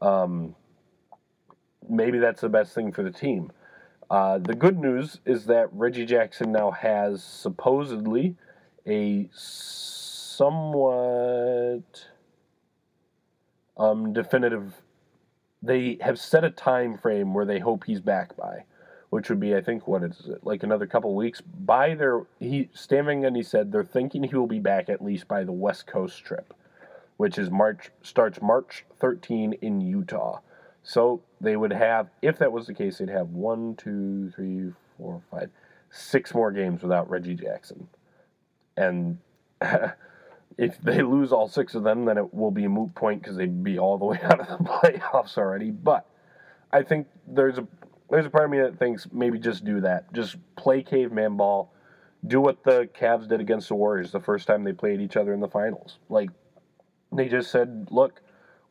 um, 0.01 0.55
maybe 1.91 2.17
that's 2.17 2.41
the 2.41 2.49
best 2.49 2.73
thing 2.73 2.91
for 2.91 3.03
the 3.03 3.11
team. 3.11 3.51
Uh, 4.09 4.39
the 4.39 4.55
good 4.55 4.77
news 4.77 5.19
is 5.25 5.45
that 5.45 5.69
Reggie 5.71 6.05
Jackson 6.05 6.51
now 6.51 6.71
has 6.71 7.23
supposedly 7.23 8.35
a 8.85 9.29
somewhat 9.31 10.57
um, 13.77 14.11
definitive. 14.13 14.73
They 15.61 15.97
have 16.01 16.19
set 16.19 16.43
a 16.43 16.49
time 16.49 16.97
frame 16.97 17.33
where 17.33 17.45
they 17.45 17.59
hope 17.59 17.83
he's 17.85 18.01
back 18.01 18.35
by 18.35 18.65
which 19.11 19.29
would 19.29 19.41
be, 19.41 19.53
I 19.53 19.61
think, 19.61 19.87
what 19.89 20.03
is 20.03 20.29
it, 20.29 20.39
like 20.45 20.63
another 20.63 20.87
couple 20.87 21.13
weeks. 21.13 21.41
By 21.41 21.95
their, 21.95 22.21
he 22.39 22.69
Stan 22.73 23.05
Van 23.05 23.21
Gundy 23.21 23.45
said 23.45 23.71
they're 23.71 23.83
thinking 23.83 24.23
he 24.23 24.35
will 24.35 24.47
be 24.47 24.59
back 24.59 24.89
at 24.89 25.03
least 25.03 25.27
by 25.27 25.43
the 25.43 25.51
West 25.51 25.85
Coast 25.85 26.23
trip, 26.23 26.53
which 27.17 27.37
is 27.37 27.51
March 27.51 27.91
starts 28.01 28.41
March 28.41 28.85
13 29.01 29.53
in 29.61 29.81
Utah. 29.81 30.39
So 30.81 31.21
they 31.41 31.55
would 31.55 31.73
have, 31.73 32.09
if 32.21 32.37
that 32.39 32.51
was 32.51 32.67
the 32.67 32.73
case, 32.73 32.97
they'd 32.97 33.09
have 33.09 33.29
one, 33.29 33.75
two, 33.75 34.31
three, 34.35 34.71
four, 34.97 35.21
five, 35.31 35.49
six 35.89 36.33
more 36.33 36.51
games 36.51 36.81
without 36.81 37.09
Reggie 37.09 37.35
Jackson, 37.35 37.87
and 38.77 39.17
if 40.57 40.79
they 40.81 41.01
lose 41.01 41.31
all 41.31 41.47
six 41.47 41.75
of 41.75 41.83
them, 41.83 42.05
then 42.05 42.17
it 42.17 42.33
will 42.33 42.51
be 42.51 42.65
a 42.65 42.69
moot 42.69 42.93
point 42.95 43.21
because 43.21 43.37
they'd 43.37 43.63
be 43.63 43.79
all 43.79 43.97
the 43.97 44.05
way 44.11 44.19
out 44.21 44.39
of 44.39 44.47
the 44.47 44.63
playoffs 44.63 45.37
already. 45.37 45.71
But 45.71 46.05
I 46.71 46.83
think 46.83 47.07
there's 47.27 47.57
a 47.57 47.67
there's 48.09 48.25
a 48.25 48.29
part 48.29 48.45
of 48.45 48.51
me 48.51 48.59
that 48.59 48.77
thinks 48.77 49.07
maybe 49.11 49.39
just 49.39 49.63
do 49.63 49.81
that. 49.81 50.11
Just 50.13 50.35
play 50.55 50.83
caveman 50.83 51.37
ball. 51.37 51.73
Do 52.27 52.41
what 52.41 52.63
the 52.63 52.87
Cavs 52.93 53.27
did 53.27 53.39
against 53.39 53.69
the 53.69 53.75
Warriors 53.75 54.11
the 54.11 54.19
first 54.19 54.45
time 54.45 54.63
they 54.63 54.73
played 54.73 55.01
each 55.01 55.17
other 55.17 55.33
in 55.33 55.39
the 55.39 55.47
finals. 55.47 55.97
Like 56.07 56.29
they 57.11 57.27
just 57.29 57.49
said, 57.49 57.87
look, 57.89 58.21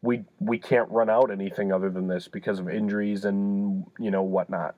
we 0.02 0.24
we 0.38 0.58
can't 0.58 0.90
run 0.90 1.10
out 1.10 1.30
anything 1.30 1.72
other 1.72 1.90
than 1.90 2.06
this 2.06 2.28
because 2.28 2.58
of 2.58 2.68
injuries 2.68 3.24
and 3.24 3.84
you 3.98 4.10
know 4.10 4.22
whatnot. 4.22 4.76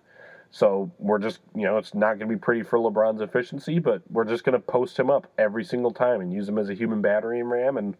So 0.50 0.92
we're 0.98 1.18
just 1.18 1.40
you 1.54 1.62
know 1.62 1.78
it's 1.78 1.94
not 1.94 2.18
going 2.18 2.28
to 2.28 2.35
be 2.35 2.38
pretty 2.38 2.62
for 2.62 2.78
LeBron's 2.78 3.20
efficiency, 3.20 3.78
but 3.78 4.02
we're 4.11 4.24
just 4.24 4.44
going 4.44 4.54
to 4.54 4.61
post 4.61 4.98
him 4.98 5.11
up 5.11 5.30
every 5.38 5.64
single 5.64 5.92
time 5.92 6.20
and 6.20 6.32
use 6.32 6.48
him 6.48 6.58
as 6.58 6.68
a 6.68 6.74
human 6.74 7.00
battering 7.00 7.44
ram 7.44 7.76
and 7.76 7.96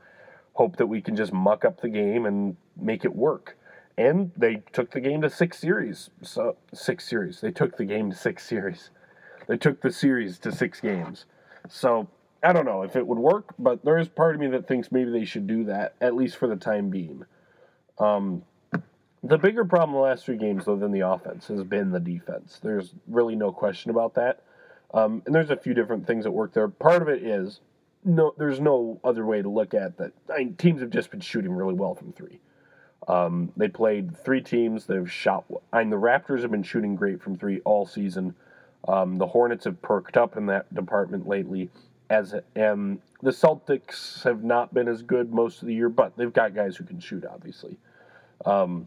hope 0.54 0.76
that 0.76 0.87
we 0.87 1.00
can 1.00 1.16
just 1.16 1.32
muck 1.32 1.64
up 1.64 1.80
the 1.80 1.88
game 1.88 2.26
and 2.26 2.56
make 2.76 3.04
it 3.04 3.14
work. 3.14 3.56
And 3.96 4.32
they 4.37 4.62
took 4.72 4.90
the 4.90 5.00
game 5.00 5.22
to 5.22 5.30
six 5.30 5.58
series. 5.58 6.11
So 6.22 6.56
six 6.74 7.08
series. 7.08 7.40
They 7.40 7.50
took 7.50 7.76
the 7.76 7.85
game 7.85 8.11
to 8.11 8.16
six 8.16 8.46
series. 8.46 8.90
They 9.48 9.56
took 9.56 9.80
the 9.80 9.90
series 9.90 10.38
to 10.40 10.52
six 10.52 10.80
games. 10.80 11.26
So 11.68 12.08
I 12.42 12.52
don't 12.52 12.64
know 12.64 12.83
if 12.83 12.96
it 12.96 13.07
would 13.07 13.18
work, 13.18 13.55
but 13.59 13.85
there 13.85 13.98
is 13.98 14.09
part 14.09 14.35
of 14.35 14.40
me 14.40 14.48
that 14.48 14.66
thinks 14.66 14.90
maybe 14.90 15.11
they 15.11 15.24
should 15.24 15.46
do 15.46 15.64
that, 15.64 15.94
at 16.00 16.14
least 16.14 16.37
for 16.37 16.48
the 16.48 16.57
time 16.57 16.90
being. 16.90 17.24
Um, 17.98 18.42
the 19.22 19.38
bigger 19.38 19.64
problem 19.64 19.94
the 19.94 20.00
last 20.00 20.24
three 20.24 20.37
games, 20.37 20.64
though, 20.64 20.76
than 20.76 20.90
the 20.90 21.07
offense 21.07 21.46
has 21.46 21.62
been 21.62 21.92
the 21.92 22.00
defense. 22.00 22.59
There's 22.62 22.94
really 23.07 23.37
no 23.37 23.52
question 23.52 23.90
about 23.90 24.14
that. 24.14 24.42
Um, 24.92 25.22
and 25.24 25.35
there's 25.35 25.50
a 25.50 25.57
few 25.57 25.72
different 25.72 26.07
things 26.07 26.24
that 26.24 26.33
work 26.33 26.52
there. 26.52 26.68
Part 26.68 27.02
of 27.02 27.09
it 27.09 27.22
is 27.22 27.61
no, 28.05 28.35
there's 28.37 28.61
no 28.61 29.00
other 29.05 29.24
way 29.24 29.40
to 29.40 29.48
look 29.48 29.74
at 29.74 29.96
that. 29.98 30.12
I 30.33 30.38
mean, 30.38 30.57
teams 30.57 30.81
have 30.81 30.90
just 30.90 31.11
been 31.11 31.20
shooting 31.20 31.52
really 31.52 31.74
well 31.74 31.94
from 31.94 32.12
three. 32.12 32.40
Um, 33.07 33.52
they 33.57 33.68
played 33.68 34.16
three 34.16 34.40
teams 34.40 34.87
that 34.87 34.96
have 34.96 35.11
shot. 35.11 35.44
I 35.72 35.81
mean, 35.81 35.90
the 35.90 35.96
Raptors 35.96 36.42
have 36.42 36.50
been 36.50 36.62
shooting 36.62 36.96
great 36.96 37.22
from 37.22 37.37
three 37.37 37.61
all 37.61 37.87
season. 37.87 38.35
Um, 38.87 39.18
the 39.18 39.28
Hornets 39.28 39.64
have 39.64 39.81
perked 39.81 40.16
up 40.16 40.37
in 40.37 40.46
that 40.46 40.72
department 40.74 41.28
lately 41.28 41.70
as 42.12 42.35
um, 42.57 43.01
the 43.22 43.31
Celtics 43.31 44.22
have 44.25 44.44
not 44.44 44.75
been 44.75 44.87
as 44.87 45.03
good 45.03 45.33
most 45.33 45.62
of 45.62 45.68
the 45.68 45.75
year, 45.75 45.88
but 45.88 46.14
they've 46.16 46.33
got 46.33 46.55
guys 46.55 46.77
who 46.77 46.85
can 46.85 47.01
shoot, 47.01 47.25
obviously. 47.25 47.79
Um, 48.44 48.87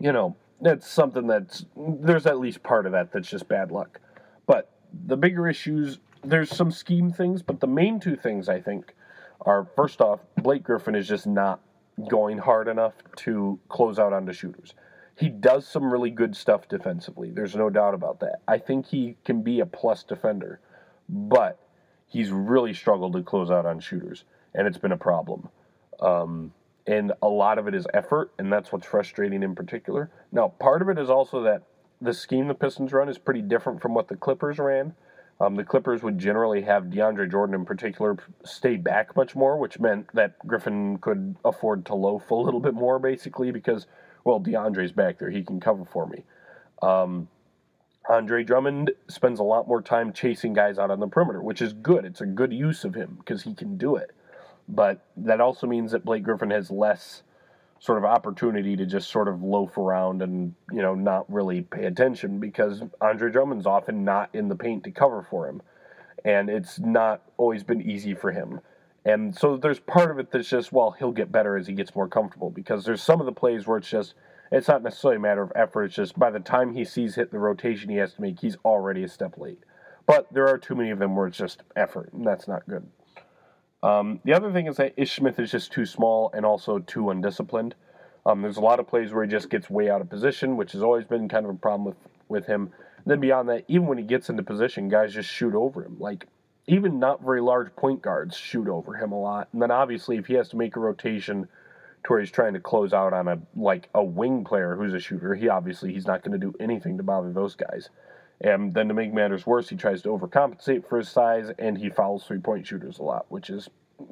you 0.00 0.12
know, 0.12 0.36
that's 0.60 0.88
something 0.88 1.26
that's 1.28 1.64
there's 1.76 2.26
at 2.26 2.40
least 2.40 2.62
part 2.62 2.86
of 2.86 2.92
that 2.92 3.12
that's 3.12 3.28
just 3.28 3.48
bad 3.48 3.70
luck. 3.70 4.00
But 4.46 4.70
the 5.06 5.16
bigger 5.16 5.48
issues, 5.48 5.98
there's 6.24 6.50
some 6.50 6.72
scheme 6.72 7.12
things, 7.12 7.42
but 7.42 7.60
the 7.60 7.68
main 7.68 8.00
two 8.00 8.16
things 8.16 8.48
I 8.48 8.60
think 8.60 8.94
are 9.42 9.64
first 9.76 10.00
off, 10.00 10.20
Blake 10.36 10.64
Griffin 10.64 10.96
is 10.96 11.06
just 11.06 11.26
not 11.26 11.60
going 12.08 12.38
hard 12.38 12.66
enough 12.66 12.94
to 13.18 13.58
close 13.68 14.00
out 14.00 14.12
onto 14.12 14.32
shooters. 14.32 14.74
He 15.16 15.28
does 15.28 15.66
some 15.66 15.92
really 15.92 16.10
good 16.10 16.34
stuff 16.34 16.66
defensively. 16.68 17.30
There's 17.30 17.54
no 17.54 17.70
doubt 17.70 17.94
about 17.94 18.18
that. 18.20 18.40
I 18.48 18.58
think 18.58 18.86
he 18.86 19.16
can 19.24 19.42
be 19.42 19.60
a 19.60 19.66
plus 19.66 20.02
defender, 20.02 20.58
but 21.08 21.61
he's 22.12 22.30
really 22.30 22.74
struggled 22.74 23.14
to 23.14 23.22
close 23.22 23.50
out 23.50 23.64
on 23.64 23.80
shooters, 23.80 24.24
and 24.54 24.66
it's 24.66 24.78
been 24.78 24.92
a 24.92 24.98
problem. 24.98 25.48
Um, 25.98 26.52
and 26.86 27.12
a 27.22 27.28
lot 27.28 27.58
of 27.58 27.66
it 27.68 27.74
is 27.74 27.86
effort, 27.94 28.32
and 28.38 28.52
that's 28.52 28.70
what's 28.70 28.86
frustrating 28.86 29.42
in 29.42 29.54
particular. 29.54 30.10
Now, 30.30 30.48
part 30.48 30.82
of 30.82 30.88
it 30.88 30.98
is 30.98 31.08
also 31.08 31.42
that 31.44 31.62
the 32.00 32.12
scheme 32.12 32.48
the 32.48 32.54
Pistons 32.54 32.92
run 32.92 33.08
is 33.08 33.16
pretty 33.16 33.40
different 33.40 33.80
from 33.80 33.94
what 33.94 34.08
the 34.08 34.16
Clippers 34.16 34.58
ran. 34.58 34.94
Um, 35.40 35.54
the 35.54 35.64
Clippers 35.64 36.02
would 36.02 36.18
generally 36.18 36.62
have 36.62 36.84
DeAndre 36.84 37.30
Jordan 37.30 37.54
in 37.54 37.64
particular 37.64 38.16
stay 38.44 38.76
back 38.76 39.16
much 39.16 39.34
more, 39.34 39.56
which 39.56 39.80
meant 39.80 40.08
that 40.12 40.38
Griffin 40.46 40.98
could 40.98 41.36
afford 41.44 41.86
to 41.86 41.94
loaf 41.94 42.30
a 42.30 42.34
little 42.34 42.60
bit 42.60 42.74
more, 42.74 42.98
basically, 42.98 43.50
because, 43.50 43.86
well, 44.24 44.38
DeAndre's 44.38 44.92
back 44.92 45.18
there. 45.18 45.30
He 45.30 45.42
can 45.42 45.60
cover 45.60 45.84
for 45.84 46.06
me. 46.06 46.24
Um, 46.82 47.28
Andre 48.08 48.42
Drummond 48.42 48.92
spends 49.08 49.38
a 49.38 49.44
lot 49.44 49.68
more 49.68 49.80
time 49.80 50.12
chasing 50.12 50.52
guys 50.52 50.78
out 50.78 50.90
on 50.90 51.00
the 51.00 51.06
perimeter, 51.06 51.42
which 51.42 51.62
is 51.62 51.72
good. 51.72 52.04
It's 52.04 52.20
a 52.20 52.26
good 52.26 52.52
use 52.52 52.84
of 52.84 52.94
him 52.94 53.16
because 53.18 53.42
he 53.42 53.54
can 53.54 53.76
do 53.76 53.96
it. 53.96 54.12
But 54.68 55.04
that 55.16 55.40
also 55.40 55.66
means 55.66 55.92
that 55.92 56.04
Blake 56.04 56.22
Griffin 56.22 56.50
has 56.50 56.70
less 56.70 57.22
sort 57.78 57.98
of 57.98 58.04
opportunity 58.04 58.76
to 58.76 58.86
just 58.86 59.10
sort 59.10 59.28
of 59.28 59.42
loaf 59.42 59.76
around 59.76 60.22
and, 60.22 60.54
you 60.70 60.82
know, 60.82 60.94
not 60.94 61.30
really 61.32 61.62
pay 61.62 61.84
attention 61.86 62.38
because 62.38 62.82
Andre 63.00 63.30
Drummond's 63.30 63.66
often 63.66 64.04
not 64.04 64.30
in 64.32 64.48
the 64.48 64.54
paint 64.54 64.84
to 64.84 64.90
cover 64.90 65.26
for 65.28 65.48
him. 65.48 65.62
And 66.24 66.48
it's 66.48 66.78
not 66.78 67.22
always 67.36 67.64
been 67.64 67.82
easy 67.82 68.14
for 68.14 68.30
him. 68.30 68.60
And 69.04 69.36
so 69.36 69.56
there's 69.56 69.80
part 69.80 70.12
of 70.12 70.20
it 70.20 70.30
that's 70.30 70.48
just, 70.48 70.72
well, 70.72 70.92
he'll 70.92 71.10
get 71.10 71.32
better 71.32 71.56
as 71.56 71.66
he 71.66 71.72
gets 71.72 71.94
more 71.94 72.06
comfortable 72.06 72.50
because 72.50 72.84
there's 72.84 73.02
some 73.02 73.18
of 73.18 73.26
the 73.26 73.32
plays 73.32 73.66
where 73.66 73.78
it's 73.78 73.90
just, 73.90 74.14
it's 74.52 74.68
not 74.68 74.82
necessarily 74.82 75.16
a 75.16 75.20
matter 75.20 75.42
of 75.42 75.50
effort. 75.56 75.84
It's 75.84 75.94
just 75.94 76.18
by 76.18 76.30
the 76.30 76.38
time 76.38 76.74
he 76.74 76.84
sees 76.84 77.14
hit 77.14 77.30
the 77.30 77.38
rotation 77.38 77.88
he 77.88 77.96
has 77.96 78.12
to 78.14 78.20
make, 78.20 78.38
he's 78.38 78.56
already 78.64 79.02
a 79.02 79.08
step 79.08 79.38
late. 79.38 79.58
But 80.06 80.32
there 80.32 80.46
are 80.46 80.58
too 80.58 80.74
many 80.74 80.90
of 80.90 80.98
them 80.98 81.16
where 81.16 81.26
it's 81.26 81.38
just 81.38 81.62
effort, 81.74 82.12
and 82.12 82.26
that's 82.26 82.46
not 82.46 82.68
good. 82.68 82.86
Um, 83.82 84.20
the 84.24 84.34
other 84.34 84.52
thing 84.52 84.66
is 84.66 84.76
that 84.76 84.94
Ish 84.96 85.16
Smith 85.16 85.38
is 85.38 85.50
just 85.50 85.72
too 85.72 85.86
small 85.86 86.30
and 86.34 86.44
also 86.44 86.78
too 86.78 87.10
undisciplined. 87.10 87.74
Um, 88.26 88.42
there's 88.42 88.58
a 88.58 88.60
lot 88.60 88.78
of 88.78 88.86
plays 88.86 89.12
where 89.12 89.24
he 89.24 89.30
just 89.30 89.50
gets 89.50 89.70
way 89.70 89.90
out 89.90 90.00
of 90.00 90.10
position, 90.10 90.56
which 90.56 90.72
has 90.72 90.82
always 90.82 91.04
been 91.04 91.28
kind 91.28 91.46
of 91.46 91.50
a 91.50 91.58
problem 91.58 91.86
with, 91.86 91.96
with 92.28 92.46
him. 92.46 92.72
And 92.98 93.06
then 93.06 93.20
beyond 93.20 93.48
that, 93.48 93.64
even 93.68 93.86
when 93.86 93.98
he 93.98 94.04
gets 94.04 94.28
into 94.28 94.42
position, 94.42 94.88
guys 94.88 95.14
just 95.14 95.28
shoot 95.28 95.54
over 95.54 95.82
him. 95.82 95.96
Like, 95.98 96.26
even 96.68 97.00
not 97.00 97.24
very 97.24 97.40
large 97.40 97.74
point 97.74 98.02
guards 98.02 98.36
shoot 98.36 98.68
over 98.68 98.94
him 98.94 99.10
a 99.10 99.20
lot. 99.20 99.48
And 99.52 99.60
then 99.60 99.72
obviously, 99.72 100.18
if 100.18 100.26
he 100.26 100.34
has 100.34 100.50
to 100.50 100.56
make 100.56 100.76
a 100.76 100.80
rotation– 100.80 101.48
to 102.04 102.10
where 102.10 102.20
he's 102.20 102.30
trying 102.30 102.54
to 102.54 102.60
close 102.60 102.92
out 102.92 103.12
on 103.12 103.28
a 103.28 103.38
like 103.54 103.88
a 103.94 104.02
wing 104.02 104.44
player 104.44 104.76
who's 104.76 104.94
a 104.94 105.00
shooter. 105.00 105.34
He 105.34 105.48
obviously 105.48 105.92
he's 105.92 106.06
not 106.06 106.22
going 106.22 106.32
to 106.32 106.38
do 106.38 106.54
anything 106.60 106.96
to 106.96 107.02
bother 107.02 107.32
those 107.32 107.54
guys. 107.54 107.90
And 108.40 108.74
then 108.74 108.88
to 108.88 108.94
make 108.94 109.12
matters 109.12 109.46
worse, 109.46 109.68
he 109.68 109.76
tries 109.76 110.02
to 110.02 110.08
overcompensate 110.08 110.88
for 110.88 110.98
his 110.98 111.08
size 111.08 111.52
and 111.58 111.78
he 111.78 111.90
fouls 111.90 112.24
three 112.24 112.40
point 112.40 112.66
shooters 112.66 112.98
a 112.98 113.02
lot, 113.02 113.26
which 113.28 113.50
is 113.50 113.68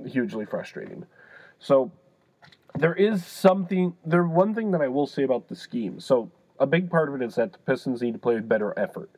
hugely 0.07 0.45
frustrating. 0.45 1.05
So 1.59 1.91
there 2.79 2.95
is 2.95 3.27
something 3.27 3.95
there 4.05 4.25
one 4.25 4.55
thing 4.55 4.71
that 4.71 4.83
I 4.83 4.89
will 4.89 5.07
say 5.07 5.25
about 5.25 5.49
the 5.49 5.57
scheme. 5.57 5.99
So 5.99 6.31
a 6.61 6.67
big 6.67 6.91
part 6.91 7.09
of 7.09 7.21
it 7.21 7.25
is 7.25 7.35
that 7.35 7.53
the 7.53 7.59
Pistons 7.59 8.03
need 8.03 8.13
to 8.13 8.19
play 8.19 8.35
with 8.35 8.49
better 8.49 8.79
effort. 8.79 9.11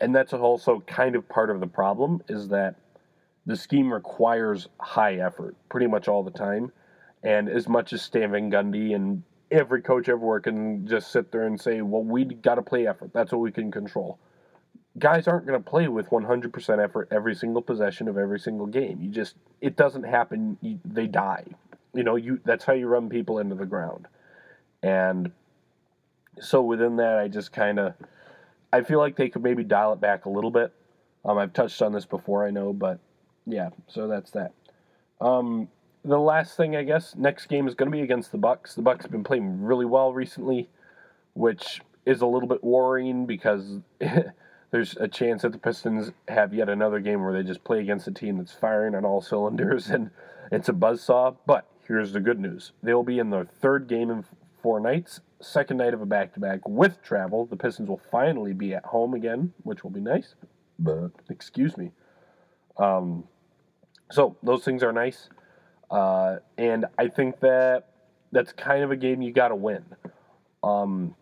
And 0.00 0.14
that's 0.14 0.32
also 0.32 0.80
kind 0.86 1.16
of 1.16 1.28
part 1.28 1.50
of 1.50 1.60
the 1.60 1.66
problem 1.66 2.22
is 2.28 2.48
that 2.48 2.76
the 3.46 3.56
scheme 3.56 3.92
requires 3.92 4.68
high 4.78 5.16
effort 5.16 5.56
pretty 5.68 5.86
much 5.86 6.08
all 6.08 6.22
the 6.22 6.30
time 6.30 6.72
and 7.24 7.48
as 7.48 7.68
much 7.68 7.92
as 7.92 8.02
Stan 8.02 8.30
Van 8.30 8.50
Gundy 8.50 8.94
and 8.94 9.22
every 9.50 9.80
coach 9.80 10.08
everywhere 10.08 10.40
can 10.40 10.86
just 10.86 11.10
sit 11.10 11.32
there 11.32 11.46
and 11.46 11.60
say, 11.60 11.80
well, 11.80 12.02
we 12.02 12.24
got 12.24 12.56
to 12.56 12.62
play 12.62 12.86
effort. 12.86 13.12
That's 13.12 13.32
what 13.32 13.40
we 13.40 13.50
can 13.50 13.70
control. 13.70 14.18
Guys 14.98 15.26
aren't 15.26 15.46
going 15.46 15.60
to 15.60 15.70
play 15.70 15.88
with 15.88 16.10
100% 16.10 16.84
effort 16.84 17.08
every 17.10 17.34
single 17.34 17.62
possession 17.62 18.06
of 18.06 18.18
every 18.18 18.38
single 18.38 18.66
game. 18.66 19.00
You 19.00 19.08
just, 19.08 19.34
it 19.60 19.74
doesn't 19.74 20.04
happen. 20.04 20.58
You, 20.60 20.78
they 20.84 21.06
die. 21.06 21.44
You 21.94 22.04
know, 22.04 22.16
you 22.16 22.40
that's 22.44 22.64
how 22.64 22.74
you 22.74 22.86
run 22.86 23.08
people 23.08 23.38
into 23.38 23.54
the 23.54 23.66
ground. 23.66 24.06
And 24.82 25.32
so 26.40 26.60
within 26.62 26.96
that, 26.96 27.18
I 27.18 27.28
just 27.28 27.52
kind 27.52 27.78
of, 27.78 27.94
I 28.72 28.82
feel 28.82 28.98
like 28.98 29.16
they 29.16 29.28
could 29.28 29.42
maybe 29.42 29.64
dial 29.64 29.94
it 29.94 30.00
back 30.00 30.26
a 30.26 30.30
little 30.30 30.50
bit. 30.50 30.72
Um, 31.24 31.38
I've 31.38 31.52
touched 31.52 31.80
on 31.80 31.92
this 31.92 32.04
before, 32.04 32.46
I 32.46 32.50
know, 32.50 32.72
but 32.72 32.98
yeah, 33.46 33.70
so 33.88 34.08
that's 34.08 34.32
that. 34.32 34.52
Um, 35.20 35.68
the 36.04 36.18
last 36.18 36.56
thing 36.56 36.76
I 36.76 36.82
guess 36.82 37.14
next 37.16 37.46
game 37.46 37.66
is 37.66 37.74
going 37.74 37.90
to 37.90 37.96
be 37.96 38.02
against 38.02 38.30
the 38.30 38.38
Bucks. 38.38 38.74
The 38.74 38.82
Bucks 38.82 39.04
have 39.04 39.12
been 39.12 39.24
playing 39.24 39.62
really 39.62 39.86
well 39.86 40.12
recently, 40.12 40.68
which 41.32 41.80
is 42.04 42.20
a 42.20 42.26
little 42.26 42.48
bit 42.48 42.62
worrying 42.62 43.26
because 43.26 43.78
there's 44.70 44.96
a 44.98 45.08
chance 45.08 45.42
that 45.42 45.52
the 45.52 45.58
Pistons 45.58 46.12
have 46.28 46.52
yet 46.52 46.68
another 46.68 47.00
game 47.00 47.22
where 47.22 47.32
they 47.32 47.42
just 47.42 47.64
play 47.64 47.80
against 47.80 48.06
a 48.06 48.12
team 48.12 48.38
that's 48.38 48.52
firing 48.52 48.94
on 48.94 49.04
all 49.04 49.22
cylinders 49.22 49.88
and 49.90 50.10
it's 50.52 50.68
a 50.68 50.72
buzzsaw. 50.72 51.36
But 51.46 51.66
here's 51.88 52.12
the 52.12 52.20
good 52.20 52.38
news: 52.38 52.72
they'll 52.82 53.02
be 53.02 53.18
in 53.18 53.30
their 53.30 53.44
third 53.46 53.88
game 53.88 54.10
in 54.10 54.24
four 54.62 54.80
nights, 54.80 55.20
second 55.40 55.78
night 55.78 55.94
of 55.94 56.00
a 56.00 56.06
back-to-back 56.06 56.66
with 56.68 57.02
travel. 57.02 57.46
The 57.46 57.56
Pistons 57.56 57.88
will 57.88 58.00
finally 58.10 58.52
be 58.52 58.74
at 58.74 58.84
home 58.84 59.14
again, 59.14 59.52
which 59.62 59.84
will 59.84 59.90
be 59.90 60.00
nice. 60.00 60.34
But 60.78 61.10
excuse 61.28 61.76
me. 61.76 61.92
Um, 62.76 63.24
so 64.10 64.36
those 64.42 64.64
things 64.64 64.82
are 64.82 64.92
nice. 64.92 65.28
Uh, 65.90 66.36
and 66.58 66.86
I 66.98 67.08
think 67.08 67.40
that 67.40 67.88
that's 68.32 68.52
kind 68.52 68.82
of 68.82 68.90
a 68.90 68.96
game 68.96 69.22
you 69.22 69.32
got 69.32 69.48
to 69.48 69.56
win. 69.56 69.84
Um, 70.62 71.14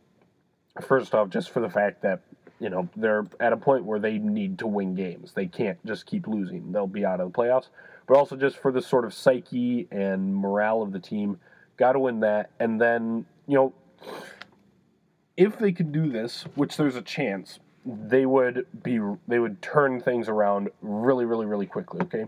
first 0.81 1.15
off, 1.15 1.29
just 1.29 1.51
for 1.51 1.61
the 1.61 1.69
fact 1.69 2.03
that 2.03 2.21
you 2.59 2.71
know 2.71 2.89
they're 2.97 3.27
at 3.41 3.53
a 3.53 3.57
point 3.57 3.85
where 3.85 3.99
they 3.99 4.19
need 4.19 4.59
to 4.61 4.67
win 4.67 4.95
games. 4.95 5.33
They 5.33 5.47
can't 5.47 5.85
just 5.85 6.07
keep 6.07 6.27
losing; 6.27 6.73
they'll 6.73 6.87
be 6.87 7.05
out 7.05 7.21
of 7.21 7.33
the 7.33 7.39
playoffs. 7.39 7.69
But 8.07 8.17
also 8.17 8.37
just 8.37 8.57
for 8.57 8.73
the 8.73 8.83
sort 8.83 9.05
of 9.05 9.15
psyche 9.15 9.87
and 9.91 10.35
morale 10.35 10.83
of 10.83 10.93
the 10.93 10.99
team, 10.99 11.39
got 11.77 11.93
to 11.93 11.99
win 11.99 12.21
that. 12.21 12.51
And 12.59 12.81
then 12.81 13.27
you 13.47 13.55
know, 13.57 13.75
if 15.37 15.59
they 15.59 15.73
could 15.73 15.93
do 15.93 16.11
this, 16.11 16.45
which 16.55 16.77
there's 16.77 16.97
a 16.97 17.03
chance, 17.03 17.59
they 17.85 18.27
would 18.27 18.67
be 18.83 19.01
they 19.29 19.39
would 19.39 19.61
turn 19.61 20.01
things 20.01 20.29
around 20.29 20.71
really, 20.81 21.25
really, 21.25 21.47
really 21.47 21.67
quickly. 21.67 22.01
Okay, 22.03 22.27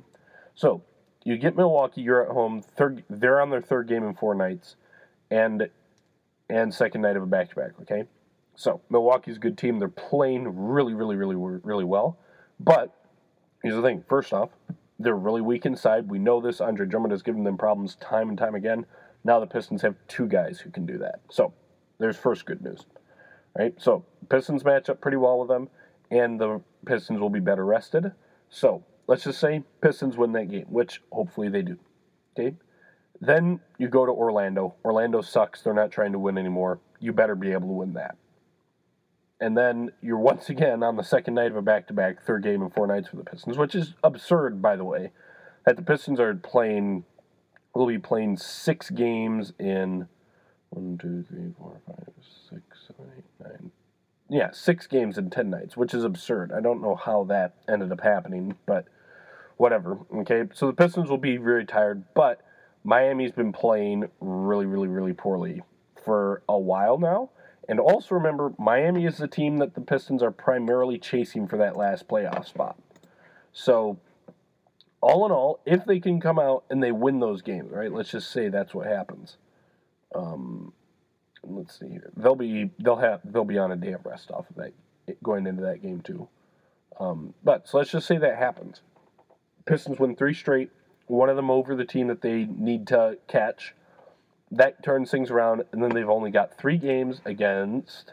so 0.55 0.83
you 1.25 1.37
get 1.39 1.57
Milwaukee. 1.57 2.03
You're 2.03 2.25
at 2.25 2.31
home. 2.31 2.63
Third, 2.63 3.03
they're 3.09 3.41
on 3.41 3.51
their 3.51 3.63
third 3.63 3.89
game 3.89 4.05
in 4.05 4.15
four 4.15 4.35
nights, 4.35 4.77
and 5.31 5.69
and 6.49 6.73
second 6.73 7.01
night 7.01 7.17
of 7.17 7.23
a 7.23 7.27
back 7.27 7.51
to 7.51 7.57
back. 7.57 7.73
Okay, 7.83 8.05
so 8.55 8.81
Milwaukee's 8.91 9.37
a 9.37 9.41
good 9.41 9.59
team. 9.59 9.79
They're 9.79 9.89
playing 9.89 10.69
really, 10.69 10.95
really, 10.95 11.17
really, 11.17 11.37
really 11.37 11.85
well. 11.85 12.19
But 12.61 12.95
here's 13.63 13.75
the 13.75 13.83
thing. 13.83 14.05
First 14.09 14.33
off, 14.33 14.51
they're 14.99 15.17
really 15.17 15.41
weak 15.41 15.67
inside. 15.67 16.09
We 16.09 16.19
know 16.19 16.41
this. 16.41 16.61
Andre 16.61 16.87
Drummond 16.87 17.13
has 17.13 17.23
given 17.23 17.43
them 17.43 17.57
problems 17.57 17.97
time 17.97 18.29
and 18.29 18.39
time 18.39 18.55
again. 18.55 18.87
Now 19.25 19.41
the 19.41 19.47
Pistons 19.47 19.83
have 19.83 19.97
two 20.07 20.27
guys 20.27 20.61
who 20.61 20.71
can 20.71 20.85
do 20.85 20.99
that. 20.99 21.21
So 21.31 21.53
there's 21.99 22.17
first 22.17 22.45
good 22.45 22.63
news. 22.63 22.85
Right? 23.59 23.75
So 23.81 24.05
Pistons 24.29 24.65
match 24.65 24.89
up 24.91 25.01
pretty 25.01 25.17
well 25.17 25.39
with 25.39 25.49
them, 25.49 25.69
and 26.11 26.39
the 26.39 26.61
Pistons 26.85 27.21
will 27.21 27.31
be 27.31 27.41
better 27.41 27.65
rested. 27.65 28.13
So 28.51 28.85
let's 29.07 29.25
just 29.25 29.41
say 29.41 29.63
Pistons 29.81 30.17
win 30.17 30.33
that 30.33 30.51
game, 30.51 30.67
which 30.69 31.01
hopefully 31.11 31.49
they 31.49 31.63
do. 31.63 31.79
Okay? 32.39 32.57
Then 33.21 33.61
you 33.79 33.89
go 33.89 34.05
to 34.07 34.13
Orlando. 34.13 34.75
Orlando 34.85 35.21
sucks. 35.21 35.63
They're 35.63 35.75
not 35.75 35.91
trying 35.91 36.13
to 36.13 36.19
win 36.19 36.37
anymore. 36.37 36.81
You 37.01 37.13
better 37.13 37.35
be 37.35 37.53
able 37.53 37.69
to 37.69 37.75
win 37.75 37.95
that. 37.95 38.17
And 39.41 39.57
then 39.57 39.91
you're 40.01 40.19
once 40.19 40.49
again 40.49 40.83
on 40.83 40.97
the 40.97 41.03
second 41.03 41.35
night 41.35 41.51
of 41.51 41.57
a 41.57 41.63
back 41.63 41.89
to 41.89 41.93
back, 41.93 42.25
third 42.25 42.43
game 42.43 42.63
in 42.63 42.71
four 42.71 42.87
nights 42.87 43.09
for 43.09 43.17
the 43.17 43.25
Pistons, 43.25 43.59
which 43.59 43.75
is 43.75 43.95
absurd, 44.03 44.63
by 44.63 44.77
the 44.77 44.85
way. 44.85 45.11
That 45.67 45.77
the 45.77 45.83
Pistons 45.83 46.21
are 46.21 46.35
playing, 46.35 47.05
will 47.75 47.87
be 47.87 47.99
playing 47.99 48.37
six 48.37 48.91
games 48.91 49.53
in 49.59 50.09
one, 50.71 50.99
two, 50.99 51.25
three, 51.29 51.53
four, 51.59 51.81
five, 51.87 52.13
six, 52.51 52.63
seven, 52.87 53.13
eight, 53.17 53.25
nine. 53.41 53.71
Yeah, 54.29 54.51
six 54.53 54.87
games 54.87 55.19
in 55.19 55.31
ten 55.31 55.51
nights, 55.51 55.77
which 55.77 55.95
is 55.95 56.05
absurd. 56.05 56.53
I 56.53 56.61
don't 56.61 56.83
know 56.83 56.95
how 56.95 57.25
that 57.25 57.55
ended 57.69 57.93
up 57.93 58.01
happening, 58.01 58.55
but 58.67 58.87
whatever. 59.57 59.99
Okay, 60.17 60.45
so 60.55 60.67
the 60.67 60.73
Pistons 60.73 61.09
will 61.09 61.19
be 61.19 61.37
very 61.37 61.65
tired, 61.65 62.05
but 62.15 62.41
Miami's 62.85 63.33
been 63.33 63.53
playing 63.53 64.09
really, 64.21 64.67
really, 64.67 64.89
really 64.89 65.13
poorly 65.13 65.63
for 66.05 66.43
a 66.49 66.59
while 66.59 66.99
now. 66.99 67.31
And 67.69 67.81
also 67.81 68.15
remember, 68.15 68.53
Miami 68.59 69.07
is 69.07 69.17
the 69.17 69.29
team 69.29 69.59
that 69.59 69.75
the 69.75 69.81
Pistons 69.81 70.23
are 70.23 70.31
primarily 70.31 70.99
chasing 70.99 71.49
for 71.49 71.57
that 71.59 71.77
last 71.77 72.07
playoff 72.09 72.47
spot. 72.47 72.79
So, 73.53 73.99
all 75.01 75.25
in 75.25 75.33
all, 75.33 75.61
if 75.65 75.85
they 75.85 76.01
can 76.01 76.21
come 76.21 76.39
out 76.39 76.65
and 76.69 76.83
they 76.83 76.93
win 76.93 77.21
those 77.21 77.41
games, 77.41 77.71
right? 77.71 77.93
Let's 77.93 78.11
just 78.11 78.31
say 78.31 78.49
that's 78.49 78.75
what 78.75 78.87
happens. 78.87 79.37
Um, 80.15 80.73
let's 81.43 81.79
see 81.79 81.89
here. 81.89 82.11
They'll 82.17 82.37
be 82.37 82.71
they'll 82.79 82.97
have 82.97 83.21
they'll 83.25 83.45
be 83.45 83.59
on 83.59 83.73
a 83.73 83.77
day 83.77 83.93
of 83.93 84.05
rest 84.05 84.31
off 84.31 84.49
of 84.51 84.57
that 84.57 84.73
going 85.23 85.47
into 85.47 85.63
that 85.63 85.83
game 85.83 86.01
too. 86.01 86.29
Um, 86.99 87.35
but 87.43 87.69
so 87.69 87.79
let's 87.79 87.91
just 87.91 88.07
say 88.07 88.19
that 88.19 88.39
happens. 88.39 88.81
Pistons 89.67 89.99
win 89.99 90.17
three 90.17 90.35
straight, 90.35 90.71
one 91.07 91.29
of 91.29 91.37
them 91.37 91.51
over 91.51 91.75
the 91.75 91.85
team 91.85 92.09
that 92.09 92.23
they 92.23 92.45
need 92.45 92.87
to 92.89 93.19
catch 93.29 93.75
that 94.57 94.83
turns 94.83 95.11
things 95.11 95.31
around, 95.31 95.65
and 95.73 95.83
then 95.83 95.91
they've 95.91 96.09
only 96.09 96.31
got 96.31 96.57
three 96.57 96.79
games 96.79 97.21
against, 97.25 98.13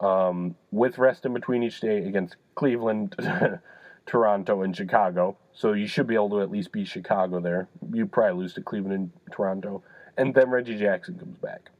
um, 0.00 0.54
with 0.70 0.98
rest 0.98 1.26
in 1.26 1.32
between 1.32 1.62
each 1.62 1.80
day 1.80 1.98
against 1.98 2.36
Cleveland, 2.54 3.14
Toronto, 4.06 4.62
and 4.62 4.76
Chicago. 4.76 5.36
So 5.52 5.72
you 5.72 5.86
should 5.86 6.06
be 6.06 6.14
able 6.14 6.30
to 6.30 6.40
at 6.40 6.50
least 6.50 6.72
beat 6.72 6.88
Chicago 6.88 7.40
there. 7.40 7.68
You 7.92 8.06
probably 8.06 8.42
lose 8.42 8.54
to 8.54 8.62
Cleveland 8.62 8.94
and 8.94 9.10
Toronto, 9.32 9.82
and 10.16 10.34
then 10.34 10.50
Reggie 10.50 10.78
Jackson 10.78 11.18
comes 11.18 11.36
back. 11.38 11.70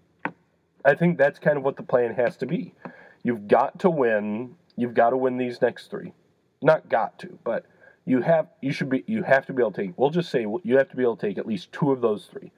I 0.85 0.95
think 0.95 1.16
that's 1.16 1.38
kind 1.38 1.57
of 1.57 1.62
what 1.62 1.77
the 1.77 1.83
plan 1.83 2.14
has 2.14 2.37
to 2.38 2.47
be. 2.47 2.75
You've 3.23 3.47
got 3.47 3.79
to 3.81 3.90
win. 3.90 4.57
You've 4.77 4.95
got 4.95 5.11
to 5.11 5.16
win 5.16 5.37
these 5.37 5.62
next 5.62 5.90
three. 5.90 6.12
Not 6.61 6.88
got 6.88 7.18
to, 7.21 7.38
but 7.45 7.66
you 8.05 8.21
have. 8.23 8.49
You 8.61 8.73
should 8.73 8.91
be. 8.91 9.05
You 9.07 9.23
have 9.23 9.47
to 9.47 9.53
be 9.53 9.62
able 9.62 9.73
to 9.73 9.83
take. 9.83 9.99
We'll 9.99 10.11
just 10.11 10.31
say 10.31 10.47
you 10.62 10.77
have 10.77 10.88
to 10.91 10.97
be 10.97 11.03
able 11.03 11.17
to 11.17 11.27
take 11.27 11.38
at 11.38 11.47
least 11.47 11.73
two 11.73 11.93
of 11.93 12.01
those 12.01 12.27
three 12.27 12.51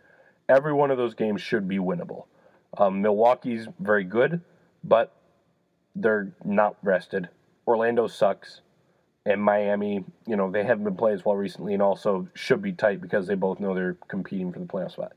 every 0.48 0.72
one 0.72 0.90
of 0.90 0.98
those 0.98 1.14
games 1.14 1.40
should 1.40 1.68
be 1.68 1.78
winnable. 1.78 2.24
Um, 2.76 3.02
Milwaukee's 3.02 3.68
very 3.78 4.04
good, 4.04 4.40
but 4.82 5.14
they're 5.94 6.32
not 6.44 6.76
rested. 6.82 7.28
Orlando 7.66 8.06
sucks, 8.06 8.60
and 9.24 9.40
Miami, 9.40 10.04
you 10.26 10.36
know, 10.36 10.50
they 10.50 10.64
haven't 10.64 10.84
been 10.84 10.96
playing 10.96 11.16
as 11.16 11.24
well 11.24 11.36
recently, 11.36 11.72
and 11.72 11.82
also 11.82 12.28
should 12.34 12.60
be 12.60 12.72
tight 12.72 13.00
because 13.00 13.26
they 13.26 13.34
both 13.34 13.60
know 13.60 13.74
they're 13.74 13.96
competing 14.08 14.52
for 14.52 14.58
the 14.58 14.66
playoff 14.66 14.92
spot. 14.92 15.12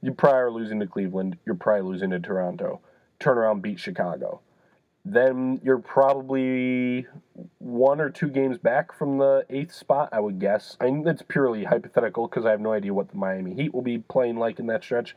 You 0.00 0.12
probably 0.12 0.60
losing 0.60 0.80
to 0.80 0.86
Cleveland. 0.86 1.38
You're 1.46 1.54
probably 1.54 1.88
losing 1.88 2.10
to 2.10 2.18
Toronto. 2.18 2.80
Turn 3.20 3.38
around, 3.38 3.62
beat 3.62 3.78
Chicago. 3.78 4.40
Then 5.04 5.60
you're 5.64 5.80
probably 5.80 7.06
one 7.58 8.00
or 8.00 8.08
two 8.08 8.28
games 8.28 8.58
back 8.58 8.96
from 8.96 9.18
the 9.18 9.44
eighth 9.50 9.74
spot, 9.74 10.10
I 10.12 10.20
would 10.20 10.38
guess. 10.38 10.76
I 10.80 11.02
that's 11.04 11.22
purely 11.22 11.64
hypothetical 11.64 12.28
because 12.28 12.46
I 12.46 12.50
have 12.50 12.60
no 12.60 12.72
idea 12.72 12.94
what 12.94 13.10
the 13.10 13.16
Miami 13.16 13.54
Heat 13.54 13.74
will 13.74 13.82
be 13.82 13.98
playing 13.98 14.36
like 14.36 14.60
in 14.60 14.66
that 14.68 14.84
stretch. 14.84 15.16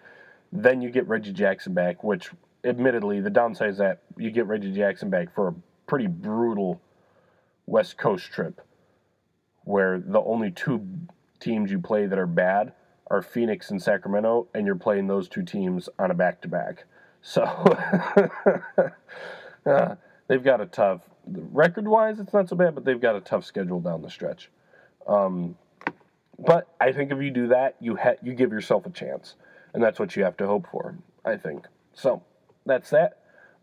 Then 0.52 0.82
you 0.82 0.90
get 0.90 1.08
Reggie 1.08 1.34
Jackson 1.34 1.74
back, 1.74 2.04
which, 2.04 2.32
admittedly, 2.64 3.20
the 3.20 3.30
downside 3.30 3.70
is 3.70 3.78
that 3.78 4.02
you 4.18 4.32
get 4.32 4.48
Reggie 4.48 4.74
Jackson 4.74 5.12
back 5.12 5.34
for 5.36 5.50
a 5.50 5.56
pretty 5.86 6.08
brutal 6.08 6.82
West 7.68 7.98
Coast 7.98 8.32
trip 8.32 8.62
where 9.66 10.00
the 10.00 10.22
only 10.22 10.50
two 10.50 10.88
teams 11.40 11.70
you 11.70 11.80
play 11.80 12.08
that 12.08 12.18
are 12.18 12.28
bad 12.28 12.74
are 13.08 13.22
Phoenix 13.22 13.70
and 13.70 13.82
Sacramento, 13.82 14.48
and 14.56 14.66
you're 14.66 14.76
playing 14.76 15.06
those 15.06 15.28
two 15.28 15.44
teams 15.44 15.90
on 16.00 16.10
a 16.10 16.16
back 16.16 16.42
to 16.42 16.48
back. 16.48 16.86
So. 17.22 17.44
uh, 19.66 19.96
they've 20.28 20.44
got 20.44 20.62
a 20.62 20.66
tough 20.66 21.02
record 21.28 21.88
wise. 21.88 22.20
It's 22.20 22.34
not 22.34 22.50
so 22.50 22.56
bad, 22.56 22.76
but 22.76 22.86
they've 22.86 23.00
got 23.00 23.16
a 23.16 23.22
tough 23.22 23.46
schedule 23.46 23.80
down 23.80 24.02
the 24.02 24.10
stretch. 24.10 24.50
Um, 25.08 25.56
but 26.40 26.68
I 26.80 26.92
think 26.92 27.12
if 27.12 27.22
you 27.22 27.32
do 27.32 27.48
that, 27.48 27.76
you 27.80 27.96
ha- 27.96 28.18
you 28.22 28.34
give 28.34 28.52
yourself 28.52 28.86
a 28.86 28.90
chance, 28.90 29.36
and 29.74 29.84
that's 29.84 30.00
what 30.00 30.16
you 30.16 30.24
have 30.24 30.38
to 30.38 30.48
hope 30.48 30.68
for. 30.72 30.98
I 31.24 31.38
think 31.38 31.66
so. 31.94 32.24
That's 32.66 32.90
that. 32.90 33.20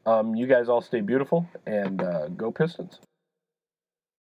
Um, 0.06 0.34
you 0.34 0.46
guys 0.46 0.68
all 0.68 0.80
stay 0.80 1.00
beautiful 1.00 1.46
and 1.66 2.02
uh, 2.02 2.28
go 2.28 2.50
Pistons. 2.50 2.98